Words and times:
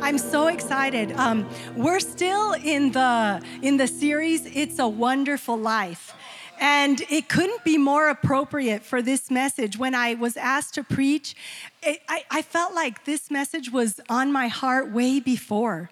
I'm 0.00 0.18
so 0.18 0.48
excited. 0.48 1.12
Um, 1.12 1.48
we're 1.74 2.00
still 2.00 2.52
in 2.52 2.92
the 2.92 3.42
in 3.62 3.76
the 3.76 3.86
series 3.86 4.46
"It's 4.46 4.78
a 4.78 4.86
Wonderful 4.86 5.56
Life," 5.56 6.14
and 6.60 7.00
it 7.10 7.28
couldn't 7.28 7.64
be 7.64 7.78
more 7.78 8.08
appropriate 8.08 8.82
for 8.82 9.02
this 9.02 9.30
message. 9.30 9.78
When 9.78 9.94
I 9.94 10.14
was 10.14 10.36
asked 10.36 10.74
to 10.74 10.84
preach, 10.84 11.34
it, 11.82 12.02
I, 12.08 12.24
I 12.30 12.42
felt 12.42 12.74
like 12.74 13.04
this 13.04 13.30
message 13.30 13.72
was 13.72 14.00
on 14.08 14.32
my 14.32 14.48
heart 14.48 14.92
way 14.92 15.18
before. 15.18 15.90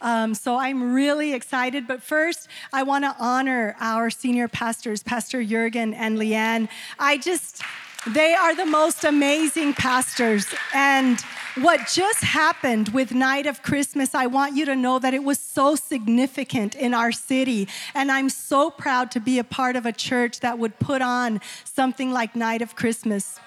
Um, 0.00 0.34
so 0.34 0.56
I'm 0.56 0.94
really 0.94 1.32
excited. 1.34 1.86
But 1.86 2.02
first, 2.02 2.48
I 2.72 2.82
want 2.82 3.04
to 3.04 3.14
honor 3.18 3.76
our 3.80 4.10
senior 4.10 4.48
pastors, 4.48 5.02
Pastor 5.02 5.44
Jurgen 5.44 5.94
and 5.94 6.18
Leanne. 6.18 6.68
I 6.98 7.18
just, 7.18 7.62
they 8.06 8.34
are 8.34 8.54
the 8.54 8.66
most 8.66 9.04
amazing 9.04 9.74
pastors. 9.74 10.46
And 10.74 11.22
what 11.56 11.88
just 11.88 12.22
happened 12.22 12.90
with 12.90 13.12
Night 13.12 13.46
of 13.46 13.62
Christmas, 13.62 14.14
I 14.14 14.26
want 14.26 14.56
you 14.56 14.64
to 14.66 14.76
know 14.76 14.98
that 14.98 15.14
it 15.14 15.24
was 15.24 15.38
so 15.38 15.74
significant 15.74 16.76
in 16.76 16.94
our 16.94 17.10
city. 17.10 17.68
And 17.94 18.10
I'm 18.12 18.28
so 18.28 18.70
proud 18.70 19.10
to 19.12 19.20
be 19.20 19.38
a 19.38 19.44
part 19.44 19.74
of 19.74 19.84
a 19.84 19.92
church 19.92 20.40
that 20.40 20.58
would 20.58 20.78
put 20.78 21.02
on 21.02 21.40
something 21.64 22.12
like 22.12 22.36
Night 22.36 22.62
of 22.62 22.76
Christmas. 22.76 23.40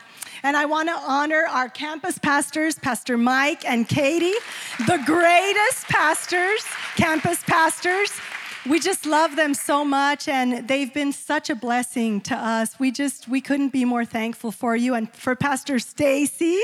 And 0.44 0.58
I 0.58 0.66
want 0.66 0.90
to 0.90 0.96
honor 0.96 1.46
our 1.50 1.70
campus 1.70 2.18
pastors, 2.18 2.78
Pastor 2.78 3.18
Mike 3.18 3.64
and 3.66 3.88
Katie, 3.88 4.34
the 4.80 5.02
greatest 5.06 5.88
pastors, 5.88 6.66
campus 6.98 7.42
pastors. 7.44 8.12
We 8.70 8.80
just 8.80 9.06
love 9.06 9.38
them 9.38 9.54
so 9.54 9.86
much 9.86 10.28
and 10.28 10.68
they've 10.68 10.94
been 10.94 11.14
such 11.14 11.50
a 11.50 11.56
blessing 11.56 12.22
to 12.22 12.36
us. 12.36 12.78
We 12.80 12.92
just 12.92 13.28
we 13.28 13.40
couldn't 13.40 13.70
be 13.70 13.86
more 13.86 14.06
thankful 14.06 14.52
for 14.52 14.76
you 14.76 14.94
and 14.94 15.14
for 15.14 15.36
Pastor 15.36 15.80
Stacy. 15.80 16.62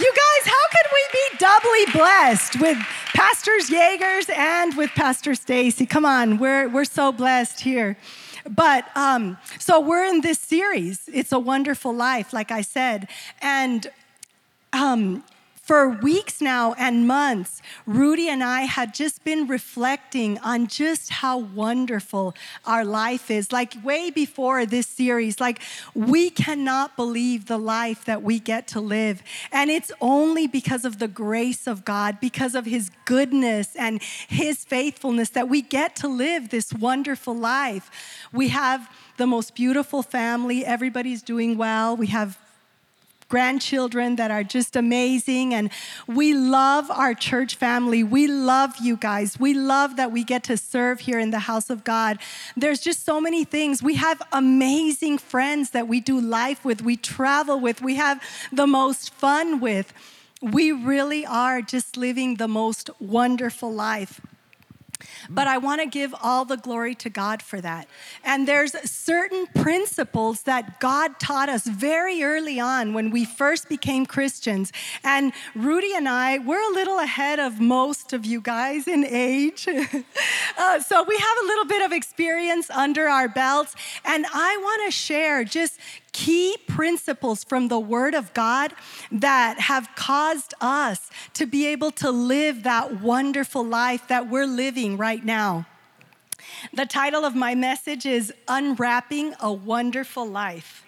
You 0.00 0.12
guys, 0.12 0.52
how 0.52 0.68
could 0.70 0.90
we 0.92 1.04
be 1.12 1.38
doubly 1.38 1.98
blessed 1.98 2.60
with 2.60 2.78
Pastors 3.14 3.68
Yeagers 3.68 4.30
and 4.30 4.76
with 4.76 4.90
Pastor 4.90 5.34
Stacy? 5.34 5.86
Come 5.86 6.04
on, 6.04 6.38
we're, 6.38 6.68
we're 6.68 6.84
so 6.84 7.10
blessed 7.10 7.58
here. 7.58 7.96
But 8.48 8.84
um, 8.96 9.38
so 9.58 9.80
we're 9.80 10.04
in 10.04 10.20
this 10.20 10.38
series. 10.38 11.08
It's 11.12 11.32
a 11.32 11.38
wonderful 11.40 11.92
life, 11.92 12.32
like 12.32 12.52
I 12.52 12.60
said. 12.60 13.08
And 13.42 13.88
um, 14.72 15.24
for 15.68 15.90
weeks 15.90 16.40
now 16.40 16.72
and 16.78 17.06
months, 17.06 17.60
Rudy 17.84 18.26
and 18.30 18.42
I 18.42 18.62
had 18.62 18.94
just 18.94 19.22
been 19.22 19.46
reflecting 19.46 20.38
on 20.38 20.66
just 20.66 21.10
how 21.10 21.36
wonderful 21.36 22.34
our 22.64 22.86
life 22.86 23.30
is. 23.30 23.52
Like, 23.52 23.74
way 23.84 24.08
before 24.08 24.64
this 24.64 24.86
series, 24.86 25.40
like, 25.40 25.60
we 25.94 26.30
cannot 26.30 26.96
believe 26.96 27.48
the 27.48 27.58
life 27.58 28.06
that 28.06 28.22
we 28.22 28.40
get 28.40 28.66
to 28.68 28.80
live. 28.80 29.22
And 29.52 29.68
it's 29.68 29.92
only 30.00 30.46
because 30.46 30.86
of 30.86 31.00
the 31.00 31.06
grace 31.06 31.66
of 31.66 31.84
God, 31.84 32.18
because 32.18 32.54
of 32.54 32.64
His 32.64 32.90
goodness 33.04 33.76
and 33.76 34.02
His 34.02 34.64
faithfulness, 34.64 35.28
that 35.30 35.50
we 35.50 35.60
get 35.60 35.94
to 35.96 36.08
live 36.08 36.48
this 36.48 36.72
wonderful 36.72 37.36
life. 37.36 37.90
We 38.32 38.48
have 38.48 38.90
the 39.18 39.26
most 39.26 39.54
beautiful 39.54 40.02
family, 40.02 40.64
everybody's 40.64 41.20
doing 41.20 41.58
well. 41.58 41.94
We 41.94 42.06
have 42.06 42.38
grandchildren 43.28 44.16
that 44.16 44.30
are 44.30 44.42
just 44.42 44.74
amazing. 44.76 45.54
And 45.54 45.70
we 46.06 46.34
love 46.34 46.90
our 46.90 47.14
church 47.14 47.56
family. 47.56 48.02
We 48.02 48.26
love 48.26 48.74
you 48.80 48.96
guys. 48.96 49.38
We 49.38 49.54
love 49.54 49.96
that 49.96 50.12
we 50.12 50.24
get 50.24 50.44
to 50.44 50.56
serve 50.56 51.00
here 51.00 51.18
in 51.18 51.30
the 51.30 51.40
house 51.40 51.70
of 51.70 51.84
God. 51.84 52.18
There's 52.56 52.80
just 52.80 53.04
so 53.04 53.20
many 53.20 53.44
things. 53.44 53.82
We 53.82 53.94
have 53.96 54.22
amazing 54.32 55.18
friends 55.18 55.70
that 55.70 55.88
we 55.88 56.00
do 56.00 56.20
life 56.20 56.64
with, 56.64 56.82
we 56.82 56.96
travel 56.96 57.60
with, 57.60 57.82
we 57.82 57.96
have 57.96 58.22
the 58.52 58.66
most 58.66 59.12
fun 59.14 59.60
with. 59.60 59.92
We 60.40 60.70
really 60.70 61.26
are 61.26 61.60
just 61.62 61.96
living 61.96 62.36
the 62.36 62.48
most 62.48 62.90
wonderful 63.00 63.72
life. 63.72 64.20
But 65.30 65.46
I 65.46 65.58
want 65.58 65.80
to 65.80 65.86
give 65.86 66.14
all 66.22 66.44
the 66.44 66.56
glory 66.56 66.94
to 66.96 67.10
God 67.10 67.40
for 67.42 67.60
that. 67.60 67.88
And 68.24 68.48
there's 68.48 68.72
certain 68.90 69.46
principles 69.46 70.42
that 70.42 70.80
God 70.80 71.20
taught 71.20 71.48
us 71.48 71.66
very 71.66 72.22
early 72.22 72.58
on 72.58 72.94
when 72.94 73.10
we 73.10 73.24
first 73.24 73.68
became 73.68 74.06
Christians. 74.06 74.72
And 75.04 75.32
Rudy 75.54 75.94
and 75.94 76.08
I, 76.08 76.38
we're 76.38 76.62
a 76.62 76.74
little 76.74 76.98
ahead 76.98 77.38
of 77.38 77.60
most 77.60 78.12
of 78.12 78.26
you 78.26 78.40
guys 78.40 78.88
in 78.88 79.04
age. 79.04 79.68
uh, 80.58 80.80
so 80.80 81.04
we 81.04 81.16
have 81.16 81.38
a 81.42 81.46
little 81.46 81.66
bit 81.66 81.82
of 81.82 81.92
experience 81.92 82.68
under 82.70 83.08
our 83.08 83.28
belts. 83.28 83.76
And 84.04 84.26
I 84.26 84.56
want 84.56 84.86
to 84.86 84.90
share 84.90 85.44
just 85.44 85.78
key 86.12 86.56
principles 86.66 87.44
from 87.44 87.68
the 87.68 87.78
Word 87.78 88.14
of 88.14 88.32
God 88.34 88.72
that 89.12 89.60
have 89.60 89.88
caused 89.94 90.54
us 90.60 91.10
to 91.34 91.46
be 91.46 91.66
able 91.66 91.90
to 91.92 92.10
live 92.10 92.62
that 92.62 93.00
wonderful 93.00 93.64
life 93.64 94.08
that 94.08 94.28
we're 94.28 94.46
living 94.46 94.96
right 94.96 95.24
now. 95.24 95.66
The 96.72 96.86
title 96.86 97.24
of 97.24 97.34
my 97.34 97.54
message 97.54 98.06
is 98.06 98.32
Unwrapping 98.46 99.34
a 99.40 99.52
Wonderful 99.52 100.26
Life. 100.26 100.84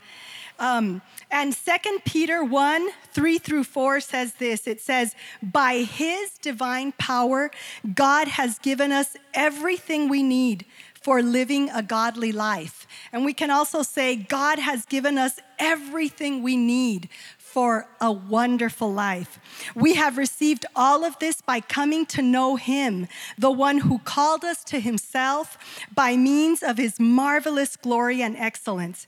Um, 0.59 1.01
and 1.31 1.57
2 1.57 2.01
Peter 2.05 2.45
1 2.45 2.91
3 3.13 3.39
through 3.39 3.65
4 3.65 4.01
says 4.01 4.35
this 4.35 4.67
it 4.67 4.81
says, 4.81 5.15
By 5.43 5.79
his 5.79 6.33
divine 6.43 6.93
power, 6.93 7.51
God 7.95 8.29
has 8.29 8.59
given 8.59 8.93
us 8.93 9.17
everything 9.33 10.09
we 10.09 10.23
need 10.23 10.67
for 11.01 11.23
living 11.23 11.71
a 11.71 11.83
godly 11.83 12.33
life. 12.33 12.87
And 13.13 13.25
we 13.25 13.33
can 13.33 13.51
also 13.51 13.83
say, 13.83 14.17
God 14.17 14.59
has 14.59 14.85
given 14.85 15.17
us 15.17 15.41
everything 15.59 16.43
we 16.43 16.57
need 16.57 17.09
for 17.39 17.89
a 18.01 18.13
wonderful 18.13 18.93
life. 18.93 19.41
We 19.75 19.95
have 19.95 20.17
received 20.17 20.67
all 20.77 21.05
of 21.05 21.19
this 21.19 21.41
by 21.43 21.61
coming 21.61 22.07
to 22.07 22.23
know 22.23 22.57
Him, 22.57 23.09
the 23.37 23.51
one 23.51 23.79
who 23.79 23.99
called 23.99 24.45
us 24.45 24.63
to 24.65 24.79
Himself 24.79 25.59
by 25.93 26.17
means 26.17 26.63
of 26.63 26.77
His 26.77 27.01
marvelous 27.01 27.77
glory 27.77 28.23
and 28.23 28.37
excellence. 28.37 29.07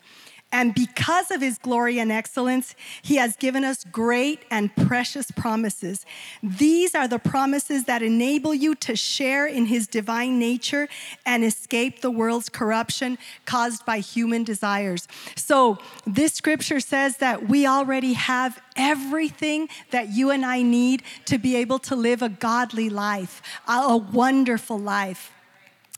And 0.53 0.75
because 0.75 1.31
of 1.31 1.41
his 1.41 1.57
glory 1.57 1.99
and 1.99 2.13
excellence, 2.13 2.75
he 3.01 3.17
has 3.17 3.37
given 3.37 3.65
us 3.65 3.85
great 3.85 4.45
and 4.51 4.75
precious 4.77 5.31
promises. 5.31 6.05
These 6.43 6.95
are 6.95 7.09
the 7.09 7.19
promises 7.19 7.85
that 7.85 8.03
enable 8.03 8.55
you 8.55 8.75
to 8.77 8.95
share 8.95 9.47
in 9.47 9.67
his 9.67 9.87
divine 9.87 10.39
nature 10.39 10.89
and 11.25 11.43
escape 11.43 12.03
the 12.03 12.11
world's 12.11 12.51
corruption 12.51 13.17
caused 13.47 13.87
by 13.87 14.01
human 14.01 14.45
desires. 14.45 15.09
So, 15.37 15.79
this 16.07 16.35
scripture 16.35 16.81
says 16.81 17.17
that 17.17 17.49
we 17.49 17.67
already 17.67 18.13
have 18.13 18.61
everything 18.77 19.69
that 19.91 20.09
you 20.11 20.31
and 20.31 20.45
I 20.45 20.61
need 20.61 21.03
to 21.27 21.39
be 21.39 21.57
able 21.57 21.79
to 21.81 21.97
live 21.97 22.21
a 22.21 22.29
godly 22.29 22.91
life, 22.91 23.41
a 23.67 23.97
wonderful 23.97 24.79
life. 24.79 25.33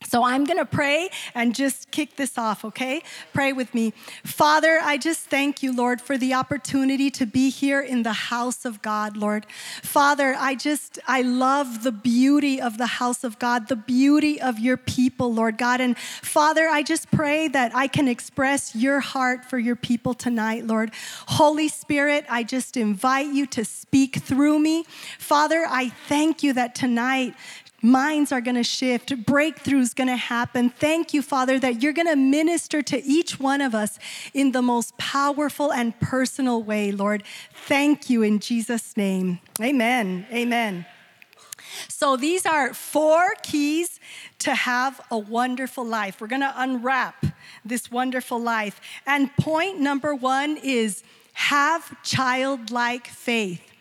So 0.06 0.25
I'm 0.25 0.44
going 0.44 0.59
to 0.59 0.65
pray 0.65 1.10
and 1.34 1.54
just 1.54 1.91
kick 1.91 2.16
this 2.16 2.38
off, 2.38 2.65
okay? 2.65 3.03
Pray 3.32 3.53
with 3.53 3.75
me. 3.75 3.92
Father, 4.25 4.78
I 4.82 4.97
just 4.98 5.28
thank 5.28 5.62
you, 5.62 5.75
Lord, 5.75 6.00
for 6.00 6.19
the 6.19 6.34
opportunity 6.34 7.10
to 7.12 7.26
be 7.26 7.50
here 7.50 7.81
in 7.81 8.03
the 8.03 8.12
house 8.12 8.65
of 8.65 8.82
God, 8.82 9.16
Lord. 9.16 9.47
Father, 9.82 10.34
I 10.38 10.54
just, 10.54 10.98
I 11.06 11.22
love 11.22 11.82
the 11.82 11.92
beauty 11.92 12.60
of 12.60 12.78
the 12.78 12.86
house 12.86 13.24
of 13.24 13.39
God, 13.39 13.68
the 13.68 13.77
beauty 13.77 14.41
of 14.41 14.59
your 14.59 14.77
people, 14.77 15.33
Lord 15.33 15.59
God. 15.59 15.80
And 15.80 15.97
Father, 15.98 16.68
I 16.68 16.83
just 16.83 17.10
pray 17.10 17.48
that 17.48 17.74
I 17.74 17.86
can 17.86 18.09
express 18.09 18.74
your 18.74 19.01
heart 19.01 19.45
for 19.45 19.59
your 19.59 19.77
people 19.77 20.15
tonight, 20.15 20.66
Lord. 20.66 20.92
Holy 21.28 21.68
Spirit, 21.68 22.24
I 22.28 22.42
just 22.42 22.77
invite 22.77 23.33
you 23.33 23.47
to 23.47 23.65
speak 23.65 24.16
through 24.16 24.59
me. 24.59 24.84
Father, 25.18 25.66
I 25.68 25.89
thank 25.89 26.42
you 26.42 26.53
that 26.54 26.74
tonight 26.74 27.34
minds 27.84 28.33
are 28.33 28.41
going 28.41 28.57
to 28.57 28.65
shift, 28.65 29.10
breakthroughs 29.25 29.95
going 29.95 30.09
to 30.09 30.16
happen. 30.16 30.71
Thank 30.71 31.13
you, 31.13 31.22
Father, 31.22 31.59
that 31.59 31.83
you're 31.83 31.92
going 31.92 32.09
to 32.09 32.16
minister 32.16 32.83
to 32.83 33.03
each 33.04 33.39
one 33.39 33.60
of 33.60 33.75
us 33.75 33.98
in 34.33 34.53
the 34.53 34.63
most 34.63 34.97
powerful 34.97 35.72
and 35.72 35.98
personal 36.01 36.63
way, 36.63 36.91
Lord. 36.91 37.22
Thank 37.53 38.09
you 38.09 38.22
in 38.22 38.41
Jesus' 38.41 38.97
name. 38.97 39.39
Amen. 39.60 40.27
Amen. 40.33 40.86
So, 41.89 42.16
these 42.16 42.47
are 42.47 42.72
four 42.72 43.34
keys 43.42 43.98
to 44.41 44.54
have 44.54 45.01
a 45.10 45.19
wonderful 45.19 45.84
life. 45.84 46.21
We're 46.21 46.28
going 46.28 46.42
to 46.42 46.54
unwrap 46.57 47.27
this 47.65 47.91
wonderful 47.91 48.39
life. 48.39 48.80
And 49.07 49.34
point 49.37 49.80
number 49.80 50.15
one 50.15 50.57
is 50.63 51.03
have 51.34 52.01
childlike 52.03 53.09
faith. 53.09 53.73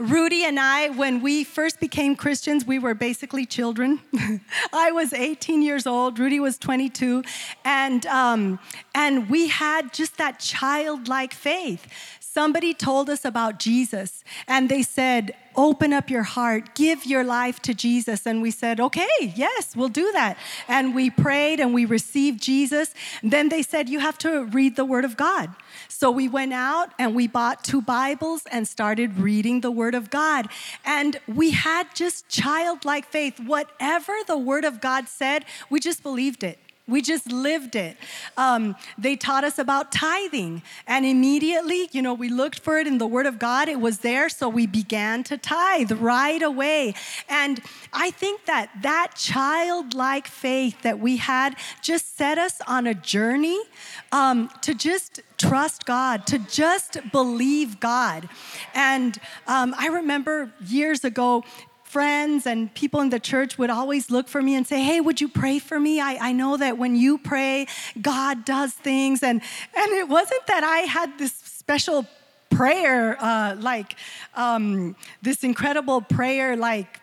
Rudy 0.00 0.44
and 0.44 0.58
I, 0.58 0.88
when 0.88 1.20
we 1.20 1.44
first 1.44 1.78
became 1.78 2.16
Christians, 2.16 2.64
we 2.64 2.78
were 2.78 2.94
basically 2.94 3.44
children. 3.44 4.00
I 4.72 4.90
was 4.92 5.12
18 5.12 5.60
years 5.60 5.86
old, 5.86 6.18
Rudy 6.18 6.40
was 6.40 6.56
22, 6.56 7.22
and, 7.66 8.06
um, 8.06 8.58
and 8.94 9.28
we 9.28 9.48
had 9.48 9.92
just 9.92 10.16
that 10.16 10.40
childlike 10.40 11.34
faith. 11.34 11.86
Somebody 12.18 12.72
told 12.72 13.10
us 13.10 13.26
about 13.26 13.58
Jesus, 13.58 14.24
and 14.48 14.70
they 14.70 14.82
said, 14.82 15.34
Open 15.56 15.92
up 15.92 16.08
your 16.08 16.22
heart, 16.22 16.76
give 16.76 17.04
your 17.04 17.24
life 17.24 17.60
to 17.60 17.74
Jesus. 17.74 18.24
And 18.24 18.40
we 18.40 18.52
said, 18.52 18.78
Okay, 18.78 19.34
yes, 19.34 19.74
we'll 19.74 19.88
do 19.88 20.12
that. 20.12 20.38
And 20.68 20.94
we 20.94 21.10
prayed 21.10 21.58
and 21.58 21.74
we 21.74 21.84
received 21.84 22.40
Jesus. 22.40 22.94
Then 23.22 23.48
they 23.48 23.62
said, 23.62 23.88
You 23.88 23.98
have 23.98 24.16
to 24.18 24.44
read 24.44 24.76
the 24.76 24.84
Word 24.84 25.04
of 25.04 25.16
God. 25.16 25.50
So 25.90 26.10
we 26.10 26.28
went 26.28 26.52
out 26.52 26.90
and 27.00 27.16
we 27.16 27.26
bought 27.26 27.64
two 27.64 27.82
Bibles 27.82 28.42
and 28.50 28.66
started 28.66 29.18
reading 29.18 29.60
the 29.60 29.72
Word 29.72 29.96
of 29.96 30.08
God. 30.08 30.48
And 30.84 31.20
we 31.26 31.50
had 31.50 31.92
just 31.96 32.28
childlike 32.28 33.06
faith. 33.06 33.40
Whatever 33.40 34.14
the 34.28 34.38
Word 34.38 34.64
of 34.64 34.80
God 34.80 35.08
said, 35.08 35.44
we 35.68 35.80
just 35.80 36.04
believed 36.04 36.44
it. 36.44 36.58
We 36.90 37.00
just 37.02 37.30
lived 37.30 37.76
it. 37.76 37.96
Um, 38.36 38.76
they 38.98 39.16
taught 39.16 39.44
us 39.44 39.58
about 39.58 39.92
tithing, 39.92 40.62
and 40.86 41.06
immediately, 41.06 41.88
you 41.92 42.02
know, 42.02 42.12
we 42.14 42.28
looked 42.28 42.58
for 42.58 42.78
it 42.78 42.86
in 42.86 42.98
the 42.98 43.06
Word 43.06 43.26
of 43.26 43.38
God. 43.38 43.68
It 43.68 43.80
was 43.80 43.98
there, 43.98 44.28
so 44.28 44.48
we 44.48 44.66
began 44.66 45.22
to 45.24 45.38
tithe 45.38 45.92
right 45.92 46.42
away. 46.42 46.94
And 47.28 47.60
I 47.92 48.10
think 48.10 48.44
that 48.46 48.70
that 48.82 49.12
childlike 49.16 50.26
faith 50.26 50.82
that 50.82 50.98
we 50.98 51.18
had 51.18 51.56
just 51.82 52.16
set 52.16 52.38
us 52.38 52.60
on 52.66 52.86
a 52.86 52.94
journey 52.94 53.60
um, 54.12 54.50
to 54.62 54.74
just 54.74 55.20
trust 55.38 55.86
God, 55.86 56.26
to 56.26 56.38
just 56.38 56.98
believe 57.12 57.80
God. 57.80 58.28
And 58.74 59.18
um, 59.46 59.74
I 59.78 59.86
remember 59.88 60.52
years 60.66 61.04
ago 61.04 61.44
friends 61.90 62.46
and 62.46 62.72
people 62.74 63.00
in 63.00 63.10
the 63.10 63.18
church 63.18 63.58
would 63.58 63.70
always 63.70 64.10
look 64.10 64.28
for 64.28 64.40
me 64.40 64.54
and 64.54 64.66
say, 64.66 64.80
Hey, 64.82 65.00
would 65.00 65.20
you 65.20 65.28
pray 65.28 65.58
for 65.58 65.80
me? 65.80 66.00
I, 66.00 66.28
I 66.28 66.32
know 66.32 66.56
that 66.56 66.78
when 66.78 66.94
you 66.94 67.18
pray, 67.18 67.66
God 68.00 68.44
does 68.44 68.72
things. 68.72 69.22
And, 69.22 69.42
and 69.76 69.92
it 69.92 70.08
wasn't 70.08 70.46
that 70.46 70.62
I 70.62 70.78
had 70.80 71.18
this 71.18 71.32
special 71.32 72.06
prayer, 72.50 73.16
uh, 73.20 73.56
like 73.58 73.96
um, 74.34 74.94
this 75.20 75.42
incredible 75.42 76.00
prayer, 76.00 76.56
like 76.56 76.99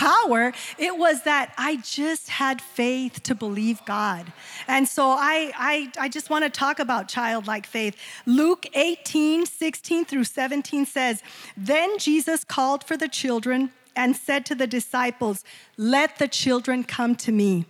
power. 0.00 0.52
It 0.78 0.96
was 0.96 1.24
that 1.24 1.52
I 1.58 1.76
just 1.76 2.30
had 2.30 2.62
faith 2.62 3.22
to 3.24 3.34
believe 3.34 3.84
God. 3.84 4.32
And 4.66 4.88
so 4.88 5.10
I, 5.10 5.52
I, 5.54 5.92
I 5.98 6.08
just 6.08 6.30
want 6.30 6.44
to 6.44 6.50
talk 6.50 6.78
about 6.78 7.06
childlike 7.06 7.66
faith. 7.66 7.96
Luke 8.24 8.66
18, 8.72 9.44
16 9.44 10.06
through 10.06 10.24
17 10.24 10.86
says, 10.86 11.22
Then 11.54 11.98
Jesus 11.98 12.44
called 12.44 12.82
for 12.82 12.96
the 12.96 13.08
children 13.08 13.72
and 13.94 14.16
said 14.16 14.46
to 14.46 14.54
the 14.54 14.66
disciples, 14.66 15.44
Let 15.76 16.18
the 16.18 16.28
children 16.28 16.82
come 16.82 17.14
to 17.16 17.30
me. 17.30 17.66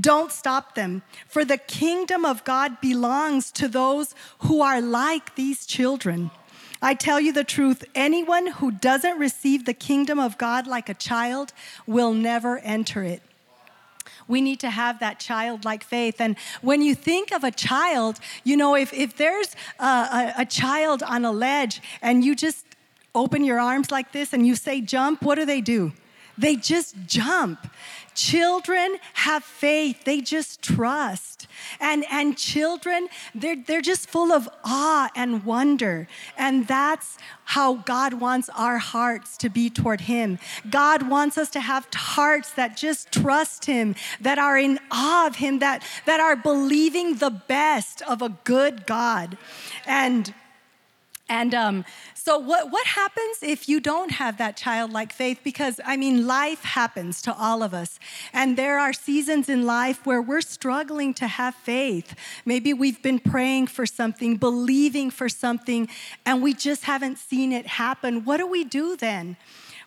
Don't 0.00 0.32
stop 0.32 0.76
them, 0.76 1.02
for 1.28 1.44
the 1.44 1.58
kingdom 1.58 2.24
of 2.24 2.44
God 2.44 2.80
belongs 2.80 3.52
to 3.52 3.68
those 3.68 4.14
who 4.38 4.62
are 4.62 4.80
like 4.80 5.34
these 5.34 5.66
children. 5.66 6.30
I 6.84 6.92
tell 6.92 7.18
you 7.18 7.32
the 7.32 7.44
truth 7.44 7.82
anyone 7.94 8.46
who 8.46 8.70
doesn't 8.70 9.18
receive 9.18 9.64
the 9.64 9.72
kingdom 9.72 10.18
of 10.18 10.36
God 10.36 10.66
like 10.66 10.90
a 10.90 10.94
child 10.94 11.54
will 11.86 12.12
never 12.12 12.58
enter 12.58 13.02
it. 13.02 13.22
We 14.28 14.42
need 14.42 14.60
to 14.60 14.68
have 14.68 15.00
that 15.00 15.18
childlike 15.18 15.82
faith. 15.82 16.20
And 16.20 16.36
when 16.60 16.82
you 16.82 16.94
think 16.94 17.32
of 17.32 17.42
a 17.42 17.50
child, 17.50 18.20
you 18.44 18.58
know, 18.58 18.76
if, 18.76 18.92
if 18.92 19.16
there's 19.16 19.56
a, 19.78 19.84
a, 19.86 20.34
a 20.40 20.44
child 20.44 21.02
on 21.02 21.24
a 21.24 21.32
ledge 21.32 21.80
and 22.02 22.22
you 22.22 22.36
just 22.36 22.66
open 23.14 23.44
your 23.44 23.60
arms 23.60 23.90
like 23.90 24.12
this 24.12 24.34
and 24.34 24.46
you 24.46 24.54
say 24.54 24.82
jump, 24.82 25.22
what 25.22 25.36
do 25.36 25.46
they 25.46 25.62
do? 25.62 25.94
They 26.36 26.54
just 26.54 26.96
jump. 27.06 27.66
Children 28.14 28.96
have 29.14 29.44
faith, 29.44 30.04
they 30.04 30.20
just 30.20 30.62
trust. 30.62 31.46
And, 31.80 32.04
and 32.10 32.36
children, 32.36 33.08
they're, 33.34 33.56
they're 33.56 33.80
just 33.80 34.08
full 34.08 34.32
of 34.32 34.48
awe 34.64 35.10
and 35.14 35.44
wonder. 35.44 36.08
And 36.36 36.66
that's 36.66 37.18
how 37.44 37.74
God 37.74 38.14
wants 38.14 38.48
our 38.50 38.78
hearts 38.78 39.36
to 39.38 39.48
be 39.48 39.70
toward 39.70 40.02
Him. 40.02 40.38
God 40.70 41.08
wants 41.08 41.36
us 41.36 41.50
to 41.50 41.60
have 41.60 41.86
hearts 41.94 42.52
that 42.52 42.76
just 42.76 43.12
trust 43.12 43.64
Him, 43.66 43.94
that 44.20 44.38
are 44.38 44.58
in 44.58 44.78
awe 44.90 45.26
of 45.26 45.36
Him, 45.36 45.58
that, 45.58 45.84
that 46.06 46.20
are 46.20 46.36
believing 46.36 47.16
the 47.16 47.30
best 47.30 48.02
of 48.02 48.22
a 48.22 48.30
good 48.44 48.86
God. 48.86 49.36
And 49.86 50.32
and 51.28 51.54
um, 51.54 51.84
so, 52.14 52.38
what, 52.38 52.70
what 52.70 52.86
happens 52.86 53.38
if 53.42 53.66
you 53.66 53.80
don't 53.80 54.10
have 54.12 54.36
that 54.36 54.58
childlike 54.58 55.10
faith? 55.10 55.40
Because, 55.42 55.80
I 55.84 55.96
mean, 55.96 56.26
life 56.26 56.62
happens 56.62 57.22
to 57.22 57.34
all 57.34 57.62
of 57.62 57.72
us. 57.72 57.98
And 58.32 58.58
there 58.58 58.78
are 58.78 58.92
seasons 58.92 59.48
in 59.48 59.64
life 59.64 60.04
where 60.04 60.20
we're 60.20 60.42
struggling 60.42 61.14
to 61.14 61.26
have 61.26 61.54
faith. 61.54 62.14
Maybe 62.44 62.74
we've 62.74 63.02
been 63.02 63.18
praying 63.18 63.68
for 63.68 63.86
something, 63.86 64.36
believing 64.36 65.10
for 65.10 65.30
something, 65.30 65.88
and 66.26 66.42
we 66.42 66.52
just 66.52 66.84
haven't 66.84 67.16
seen 67.16 67.52
it 67.52 67.66
happen. 67.66 68.24
What 68.24 68.36
do 68.36 68.46
we 68.46 68.62
do 68.62 68.94
then? 68.94 69.38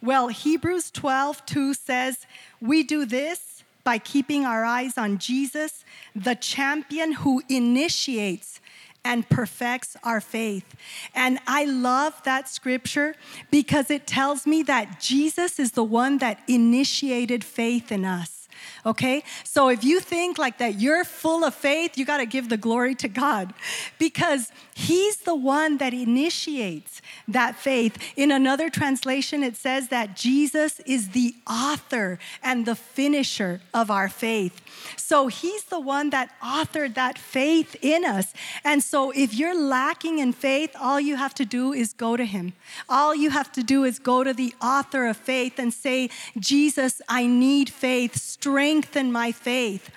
Well, 0.01 0.29
Hebrews 0.29 0.89
12, 0.89 1.45
2 1.45 1.73
says, 1.75 2.25
We 2.59 2.81
do 2.81 3.05
this 3.05 3.63
by 3.83 3.99
keeping 3.99 4.43
our 4.43 4.65
eyes 4.65 4.97
on 4.97 5.17
Jesus, 5.17 5.85
the 6.15 6.35
champion 6.35 7.13
who 7.13 7.41
initiates 7.47 8.59
and 9.03 9.27
perfects 9.29 9.95
our 10.03 10.19
faith. 10.21 10.75
And 11.15 11.39
I 11.47 11.65
love 11.65 12.21
that 12.23 12.49
scripture 12.49 13.15
because 13.51 13.89
it 13.89 14.05
tells 14.05 14.45
me 14.45 14.63
that 14.63 14.99
Jesus 14.99 15.59
is 15.59 15.71
the 15.71 15.83
one 15.83 16.17
that 16.19 16.39
initiated 16.47 17.43
faith 17.43 17.91
in 17.91 18.05
us. 18.05 18.37
Okay? 18.85 19.23
So 19.43 19.69
if 19.69 19.83
you 19.83 19.99
think 19.99 20.37
like 20.37 20.57
that 20.59 20.75
you're 20.75 21.03
full 21.03 21.43
of 21.43 21.53
faith, 21.53 21.97
you 21.97 22.05
got 22.05 22.17
to 22.17 22.25
give 22.25 22.49
the 22.49 22.57
glory 22.57 22.95
to 22.95 23.07
God 23.07 23.53
because 23.99 24.51
He's 24.73 25.17
the 25.17 25.35
one 25.35 25.77
that 25.77 25.93
initiates 25.93 27.01
that 27.27 27.55
faith. 27.55 27.97
In 28.15 28.31
another 28.31 28.69
translation, 28.69 29.43
it 29.43 29.55
says 29.55 29.89
that 29.89 30.15
Jesus 30.15 30.79
is 30.81 31.09
the 31.09 31.35
author 31.49 32.19
and 32.43 32.65
the 32.65 32.75
finisher 32.75 33.61
of 33.73 33.89
our 33.89 34.09
faith. 34.09 34.61
So 34.95 35.27
He's 35.27 35.63
the 35.65 35.79
one 35.79 36.09
that 36.11 36.31
authored 36.41 36.95
that 36.95 37.17
faith 37.17 37.75
in 37.81 38.05
us. 38.05 38.33
And 38.63 38.83
so 38.83 39.11
if 39.11 39.33
you're 39.33 39.59
lacking 39.59 40.19
in 40.19 40.33
faith, 40.33 40.75
all 40.79 40.99
you 40.99 41.15
have 41.15 41.33
to 41.35 41.45
do 41.45 41.73
is 41.73 41.93
go 41.93 42.17
to 42.17 42.25
Him. 42.25 42.53
All 42.89 43.15
you 43.15 43.29
have 43.29 43.51
to 43.53 43.63
do 43.63 43.83
is 43.83 43.99
go 43.99 44.23
to 44.23 44.33
the 44.33 44.53
author 44.61 45.05
of 45.07 45.17
faith 45.17 45.59
and 45.59 45.73
say, 45.73 46.09
Jesus, 46.39 47.01
I 47.07 47.25
need 47.27 47.69
faith. 47.69 48.15
Strengthen 48.15 49.11
my 49.11 49.31
faith. 49.31 49.89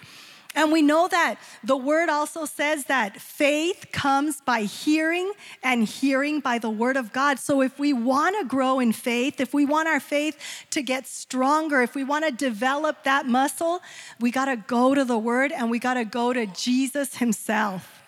And 0.54 0.72
we 0.72 0.82
know 0.82 1.06
that 1.06 1.36
the 1.62 1.76
word 1.76 2.08
also 2.08 2.44
says 2.44 2.86
that 2.86 3.20
faith 3.20 3.86
comes 3.92 4.40
by 4.40 4.62
hearing 4.62 5.32
and 5.62 5.84
hearing 5.84 6.40
by 6.40 6.58
the 6.58 6.70
word 6.70 6.96
of 6.96 7.12
God. 7.12 7.38
So 7.38 7.62
if 7.62 7.78
we 7.78 7.92
want 7.92 8.36
to 8.40 8.44
grow 8.46 8.80
in 8.80 8.92
faith, 8.92 9.40
if 9.40 9.54
we 9.54 9.64
want 9.64 9.86
our 9.88 10.00
faith 10.00 10.36
to 10.70 10.82
get 10.82 11.06
stronger, 11.06 11.82
if 11.82 11.94
we 11.94 12.02
want 12.02 12.24
to 12.24 12.32
develop 12.32 13.04
that 13.04 13.26
muscle, 13.26 13.80
we 14.18 14.32
got 14.32 14.46
to 14.46 14.56
go 14.56 14.94
to 14.94 15.04
the 15.04 15.18
word 15.18 15.52
and 15.52 15.70
we 15.70 15.78
got 15.78 15.94
to 15.94 16.04
go 16.04 16.32
to 16.32 16.46
Jesus 16.46 17.16
himself. 17.16 17.99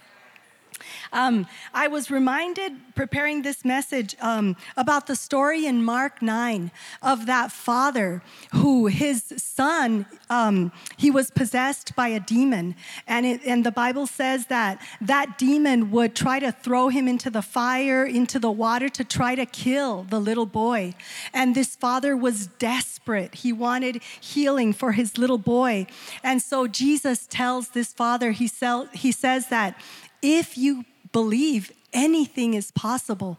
Um, 1.12 1.47
I 1.75 1.88
was 1.88 2.11
reminded 2.11 2.73
preparing 2.95 3.42
this 3.42 3.64
message 3.64 4.16
um, 4.21 4.57
about 4.76 5.07
the 5.07 5.16
story 5.16 5.66
in 5.66 5.85
Mark 5.85 6.23
9 6.23 6.71
of 7.02 7.26
that 7.26 7.52
father 7.52 8.23
who 8.52 8.87
his 8.87 9.23
son, 9.37 10.07
um, 10.31 10.73
he 10.97 11.11
was 11.11 11.31
possessed 11.31 11.95
by 11.95 12.09
a 12.09 12.21
demon. 12.21 12.75
And, 13.07 13.26
it, 13.26 13.40
and 13.45 13.64
the 13.64 13.73
Bible 13.73 14.07
says 14.07 14.47
that 14.47 14.81
that 15.00 15.38
demon 15.38 15.90
would 15.90 16.14
try 16.14 16.38
to 16.38 16.52
throw 16.52 16.88
him 16.88 17.09
into 17.09 17.31
the 17.31 17.42
fire, 17.42 18.04
into 18.04 18.38
the 18.38 18.50
water 18.50 18.88
to 18.90 19.04
try 19.04 19.35
to 19.35 19.47
kill 19.47 20.04
the 20.04 20.21
little 20.21 20.47
boy. 20.47 20.95
And 21.33 21.54
this 21.54 21.76
father 21.76 22.16
was 22.16 22.47
desperate. 22.47 23.37
He 23.37 23.52
wanted 23.52 24.02
healing 24.21 24.73
for 24.73 24.92
his 24.92 25.19
little 25.19 25.38
boy. 25.38 25.87
And 26.23 26.40
so 26.40 26.66
Jesus 26.66 27.26
tells 27.26 27.69
this 27.69 27.92
father, 27.92 28.33
he, 28.33 28.49
sell, 28.49 28.87
he 28.92 29.12
says 29.12 29.49
that 29.49 29.78
if 30.23 30.57
you 30.57 30.85
believe 31.12 31.73
anything 31.92 32.54
is 32.54 32.71
possible. 32.71 33.38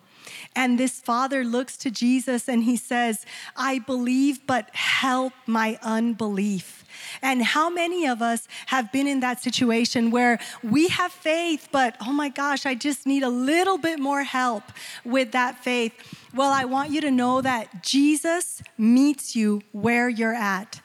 And 0.56 0.80
this 0.80 1.00
father 1.00 1.44
looks 1.44 1.75
to 1.77 1.92
Jesus 1.92 2.48
and 2.48 2.63
he 2.63 2.77
says, 2.77 3.25
I 3.56 3.80
believe, 3.80 4.46
but 4.48 4.74
help 4.75 5.34
my 5.46 5.77
unbelief. 5.82 6.86
And 7.22 7.44
how 7.44 7.70
many 7.70 8.08
of 8.08 8.22
us 8.22 8.48
have 8.68 8.92
been 8.92 9.08
in 9.08 9.20
that 9.22 9.42
situation 9.42 10.12
where 10.12 10.39
we 10.63 10.88
have 10.89 11.12
faith, 11.12 11.68
but 11.72 11.96
oh 12.01 12.13
my 12.13 12.30
gosh, 12.30 12.65
I 12.65 12.75
just 12.75 13.06
need 13.06 13.24
a 13.24 13.30
little 13.30 13.77
bit 13.77 14.00
more 14.00 14.24
help 14.24 14.63
with 15.03 15.32
that 15.32 15.63
faith? 15.63 15.94
Well, 16.34 16.51
I 16.51 16.65
want 16.65 16.92
you 16.92 17.01
to 17.01 17.12
know 17.12 17.42
that 17.42 17.84
Jesus 17.84 18.62
meets 18.77 19.36
you 19.36 19.62
where 19.72 20.08
you're 20.08 20.34
at. 20.34 20.82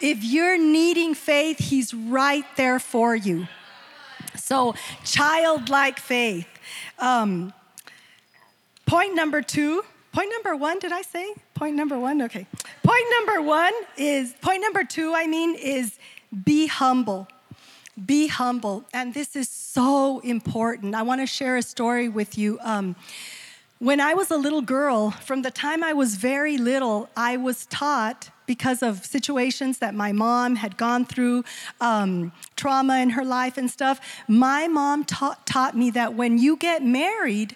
If 0.00 0.22
you're 0.22 0.58
needing 0.58 1.14
faith, 1.14 1.58
He's 1.58 1.92
right 1.92 2.44
there 2.56 2.78
for 2.78 3.16
you. 3.16 3.48
So, 4.38 4.74
childlike 5.04 5.98
faith. 5.98 6.48
Um, 6.98 7.52
point 8.86 9.14
number 9.14 9.42
two 9.42 9.84
point 10.18 10.32
number 10.32 10.56
one, 10.56 10.80
did 10.80 10.90
I 10.90 11.02
say? 11.02 11.32
Point 11.54 11.76
number 11.76 11.96
one? 11.96 12.22
Okay. 12.22 12.44
Point 12.82 13.04
number 13.18 13.40
one 13.40 13.72
is, 13.96 14.34
point 14.40 14.62
number 14.62 14.82
two, 14.82 15.14
I 15.14 15.28
mean, 15.28 15.54
is 15.54 15.96
be 16.44 16.66
humble. 16.66 17.28
Be 18.04 18.26
humble. 18.26 18.84
And 18.92 19.14
this 19.14 19.36
is 19.36 19.48
so 19.48 20.18
important. 20.20 20.96
I 20.96 21.02
want 21.02 21.20
to 21.20 21.26
share 21.26 21.56
a 21.56 21.62
story 21.62 22.08
with 22.08 22.36
you. 22.36 22.58
Um, 22.62 22.96
when 23.78 24.00
I 24.00 24.14
was 24.14 24.32
a 24.32 24.36
little 24.36 24.60
girl, 24.60 25.12
from 25.12 25.42
the 25.42 25.52
time 25.52 25.84
I 25.84 25.92
was 25.92 26.16
very 26.16 26.58
little, 26.58 27.08
I 27.16 27.36
was 27.36 27.66
taught 27.66 28.30
because 28.48 28.82
of 28.82 29.06
situations 29.06 29.78
that 29.78 29.94
my 29.94 30.10
mom 30.10 30.56
had 30.56 30.76
gone 30.76 31.04
through, 31.04 31.44
um, 31.80 32.32
trauma 32.56 32.98
in 32.98 33.10
her 33.10 33.24
life 33.24 33.56
and 33.56 33.70
stuff. 33.70 34.00
My 34.26 34.66
mom 34.66 35.04
ta- 35.04 35.38
taught 35.44 35.76
me 35.76 35.90
that 35.90 36.14
when 36.14 36.38
you 36.38 36.56
get 36.56 36.82
married, 36.82 37.54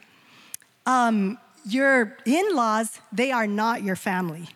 um, 0.87 1.39
your 1.65 2.17
in 2.25 2.55
laws, 2.55 3.01
they 3.11 3.33
are 3.33 3.49
not 3.49 3.83
your 3.83 3.97
family. 3.97 4.49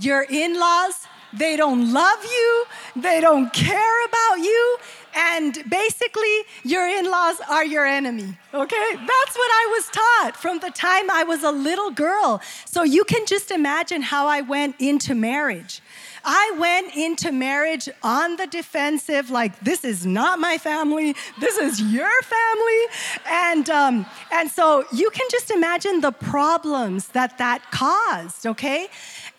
Your 0.00 0.26
in 0.28 0.58
laws, 0.58 1.06
they 1.38 1.56
don't 1.56 1.92
love 1.92 2.24
you, 2.24 2.64
they 2.96 3.20
don't 3.20 3.52
care 3.52 4.04
about 4.06 4.38
you, 4.38 4.78
and 5.14 5.56
basically, 5.68 6.42
your 6.64 6.86
in 6.88 7.08
laws 7.08 7.36
are 7.48 7.64
your 7.64 7.86
enemy, 7.86 8.36
okay? 8.52 8.86
That's 8.94 9.36
what 9.36 9.50
I 9.52 9.68
was 9.70 9.88
taught 9.90 10.36
from 10.36 10.58
the 10.58 10.70
time 10.70 11.08
I 11.10 11.22
was 11.22 11.44
a 11.44 11.52
little 11.52 11.92
girl. 11.92 12.40
So 12.64 12.82
you 12.82 13.04
can 13.04 13.24
just 13.24 13.52
imagine 13.52 14.02
how 14.02 14.26
I 14.26 14.40
went 14.40 14.74
into 14.80 15.14
marriage. 15.14 15.80
I 16.24 16.56
went 16.58 16.96
into 16.96 17.32
marriage 17.32 17.88
on 18.02 18.36
the 18.36 18.46
defensive, 18.46 19.30
like, 19.30 19.58
this 19.60 19.84
is 19.84 20.06
not 20.06 20.38
my 20.38 20.58
family, 20.58 21.14
this 21.38 21.56
is 21.58 21.80
your 21.80 22.10
family. 22.22 22.82
And, 23.26 23.70
um, 23.70 24.06
and 24.32 24.50
so 24.50 24.84
you 24.92 25.10
can 25.10 25.26
just 25.30 25.50
imagine 25.50 26.00
the 26.00 26.12
problems 26.12 27.08
that 27.08 27.38
that 27.38 27.70
caused, 27.70 28.46
okay? 28.46 28.88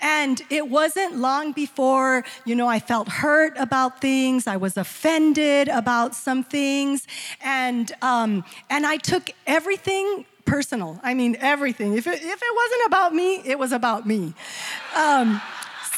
And 0.01 0.41
it 0.49 0.69
wasn't 0.69 1.17
long 1.17 1.51
before, 1.53 2.23
you 2.45 2.55
know, 2.55 2.67
I 2.67 2.79
felt 2.79 3.07
hurt 3.07 3.53
about 3.57 4.01
things. 4.01 4.45
I 4.45 4.57
was 4.57 4.77
offended 4.77 5.67
about 5.69 6.13
some 6.13 6.43
things. 6.43 7.07
And, 7.41 7.91
um, 8.01 8.43
and 8.69 8.85
I 8.85 8.97
took 8.97 9.31
everything 9.47 10.25
personal. 10.45 10.99
I 11.01 11.13
mean, 11.13 11.37
everything. 11.39 11.95
If 11.97 12.07
it, 12.07 12.21
if 12.21 12.41
it 12.41 12.55
wasn't 12.55 12.87
about 12.87 13.15
me, 13.15 13.41
it 13.45 13.57
was 13.57 13.71
about 13.71 14.05
me. 14.05 14.33
Um, 14.95 15.41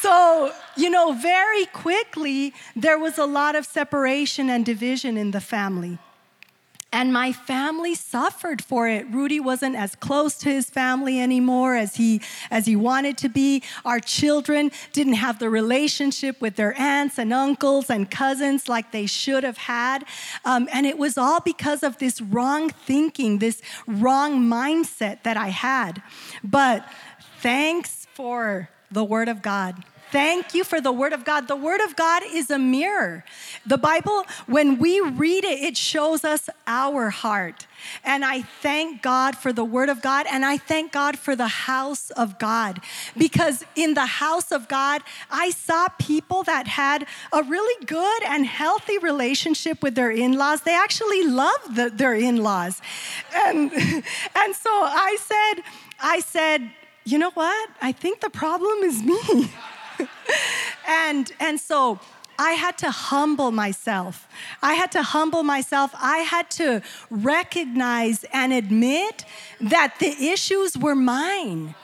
so, 0.00 0.52
you 0.76 0.90
know, 0.90 1.12
very 1.12 1.66
quickly, 1.66 2.54
there 2.76 2.98
was 2.98 3.18
a 3.18 3.26
lot 3.26 3.56
of 3.56 3.66
separation 3.66 4.50
and 4.50 4.64
division 4.64 5.16
in 5.16 5.30
the 5.30 5.40
family. 5.40 5.98
And 6.90 7.12
my 7.12 7.32
family 7.32 7.94
suffered 7.94 8.64
for 8.64 8.88
it. 8.88 9.06
Rudy 9.10 9.40
wasn't 9.40 9.76
as 9.76 9.94
close 9.94 10.38
to 10.38 10.48
his 10.48 10.70
family 10.70 11.20
anymore 11.20 11.76
as 11.76 11.96
he 11.96 12.22
as 12.50 12.64
he 12.64 12.76
wanted 12.76 13.18
to 13.18 13.28
be. 13.28 13.62
Our 13.84 14.00
children 14.00 14.70
didn't 14.94 15.14
have 15.14 15.38
the 15.38 15.50
relationship 15.50 16.40
with 16.40 16.56
their 16.56 16.74
aunts 16.80 17.18
and 17.18 17.30
uncles 17.30 17.90
and 17.90 18.10
cousins 18.10 18.70
like 18.70 18.90
they 18.90 19.04
should 19.04 19.44
have 19.44 19.58
had. 19.58 20.06
Um, 20.46 20.66
and 20.72 20.86
it 20.86 20.96
was 20.96 21.18
all 21.18 21.40
because 21.40 21.82
of 21.82 21.98
this 21.98 22.22
wrong 22.22 22.70
thinking, 22.70 23.38
this 23.38 23.60
wrong 23.86 24.40
mindset 24.40 25.24
that 25.24 25.36
I 25.36 25.48
had. 25.48 26.02
But 26.42 26.88
thanks 27.42 28.06
for 28.14 28.70
the 28.90 29.04
Word 29.04 29.28
of 29.28 29.42
God. 29.42 29.84
Thank 30.10 30.54
you 30.54 30.64
for 30.64 30.80
the 30.80 30.92
Word 30.92 31.12
of 31.12 31.24
God. 31.24 31.48
The 31.48 31.56
Word 31.56 31.82
of 31.82 31.94
God 31.94 32.22
is 32.26 32.50
a 32.50 32.58
mirror. 32.58 33.24
The 33.66 33.76
Bible, 33.76 34.24
when 34.46 34.78
we 34.78 35.00
read 35.00 35.44
it, 35.44 35.60
it 35.60 35.76
shows 35.76 36.24
us 36.24 36.48
our 36.66 37.10
heart. 37.10 37.66
And 38.04 38.24
I 38.24 38.40
thank 38.40 39.02
God 39.02 39.36
for 39.36 39.52
the 39.52 39.64
Word 39.64 39.90
of 39.90 40.00
God, 40.00 40.26
and 40.30 40.46
I 40.46 40.56
thank 40.56 40.92
God 40.92 41.18
for 41.18 41.36
the 41.36 41.48
house 41.48 42.10
of 42.10 42.38
God. 42.38 42.80
Because 43.18 43.66
in 43.76 43.92
the 43.92 44.06
house 44.06 44.50
of 44.50 44.66
God, 44.66 45.02
I 45.30 45.50
saw 45.50 45.88
people 45.98 46.42
that 46.44 46.66
had 46.66 47.06
a 47.30 47.42
really 47.42 47.84
good 47.84 48.22
and 48.24 48.46
healthy 48.46 48.96
relationship 48.96 49.82
with 49.82 49.94
their 49.94 50.10
in 50.10 50.38
laws. 50.38 50.62
They 50.62 50.74
actually 50.74 51.24
loved 51.24 51.76
the, 51.76 51.90
their 51.90 52.14
in 52.14 52.38
laws. 52.38 52.80
And, 53.34 53.70
and 53.72 54.56
so 54.56 54.70
I 54.70 55.18
said, 55.20 55.64
I 56.00 56.20
said, 56.20 56.70
you 57.10 57.18
know 57.18 57.30
what? 57.30 57.70
I 57.80 57.92
think 57.92 58.20
the 58.20 58.30
problem 58.30 58.78
is 58.82 59.02
me. 59.02 59.50
and, 60.86 61.32
and 61.40 61.58
so 61.58 61.98
I 62.38 62.52
had 62.52 62.76
to 62.78 62.90
humble 62.90 63.50
myself. 63.50 64.28
I 64.62 64.74
had 64.74 64.92
to 64.92 65.02
humble 65.02 65.42
myself. 65.42 65.90
I 65.98 66.18
had 66.18 66.50
to 66.52 66.82
recognize 67.10 68.24
and 68.32 68.52
admit 68.52 69.24
that 69.60 69.96
the 69.98 70.28
issues 70.28 70.76
were 70.76 70.94
mine. 70.94 71.74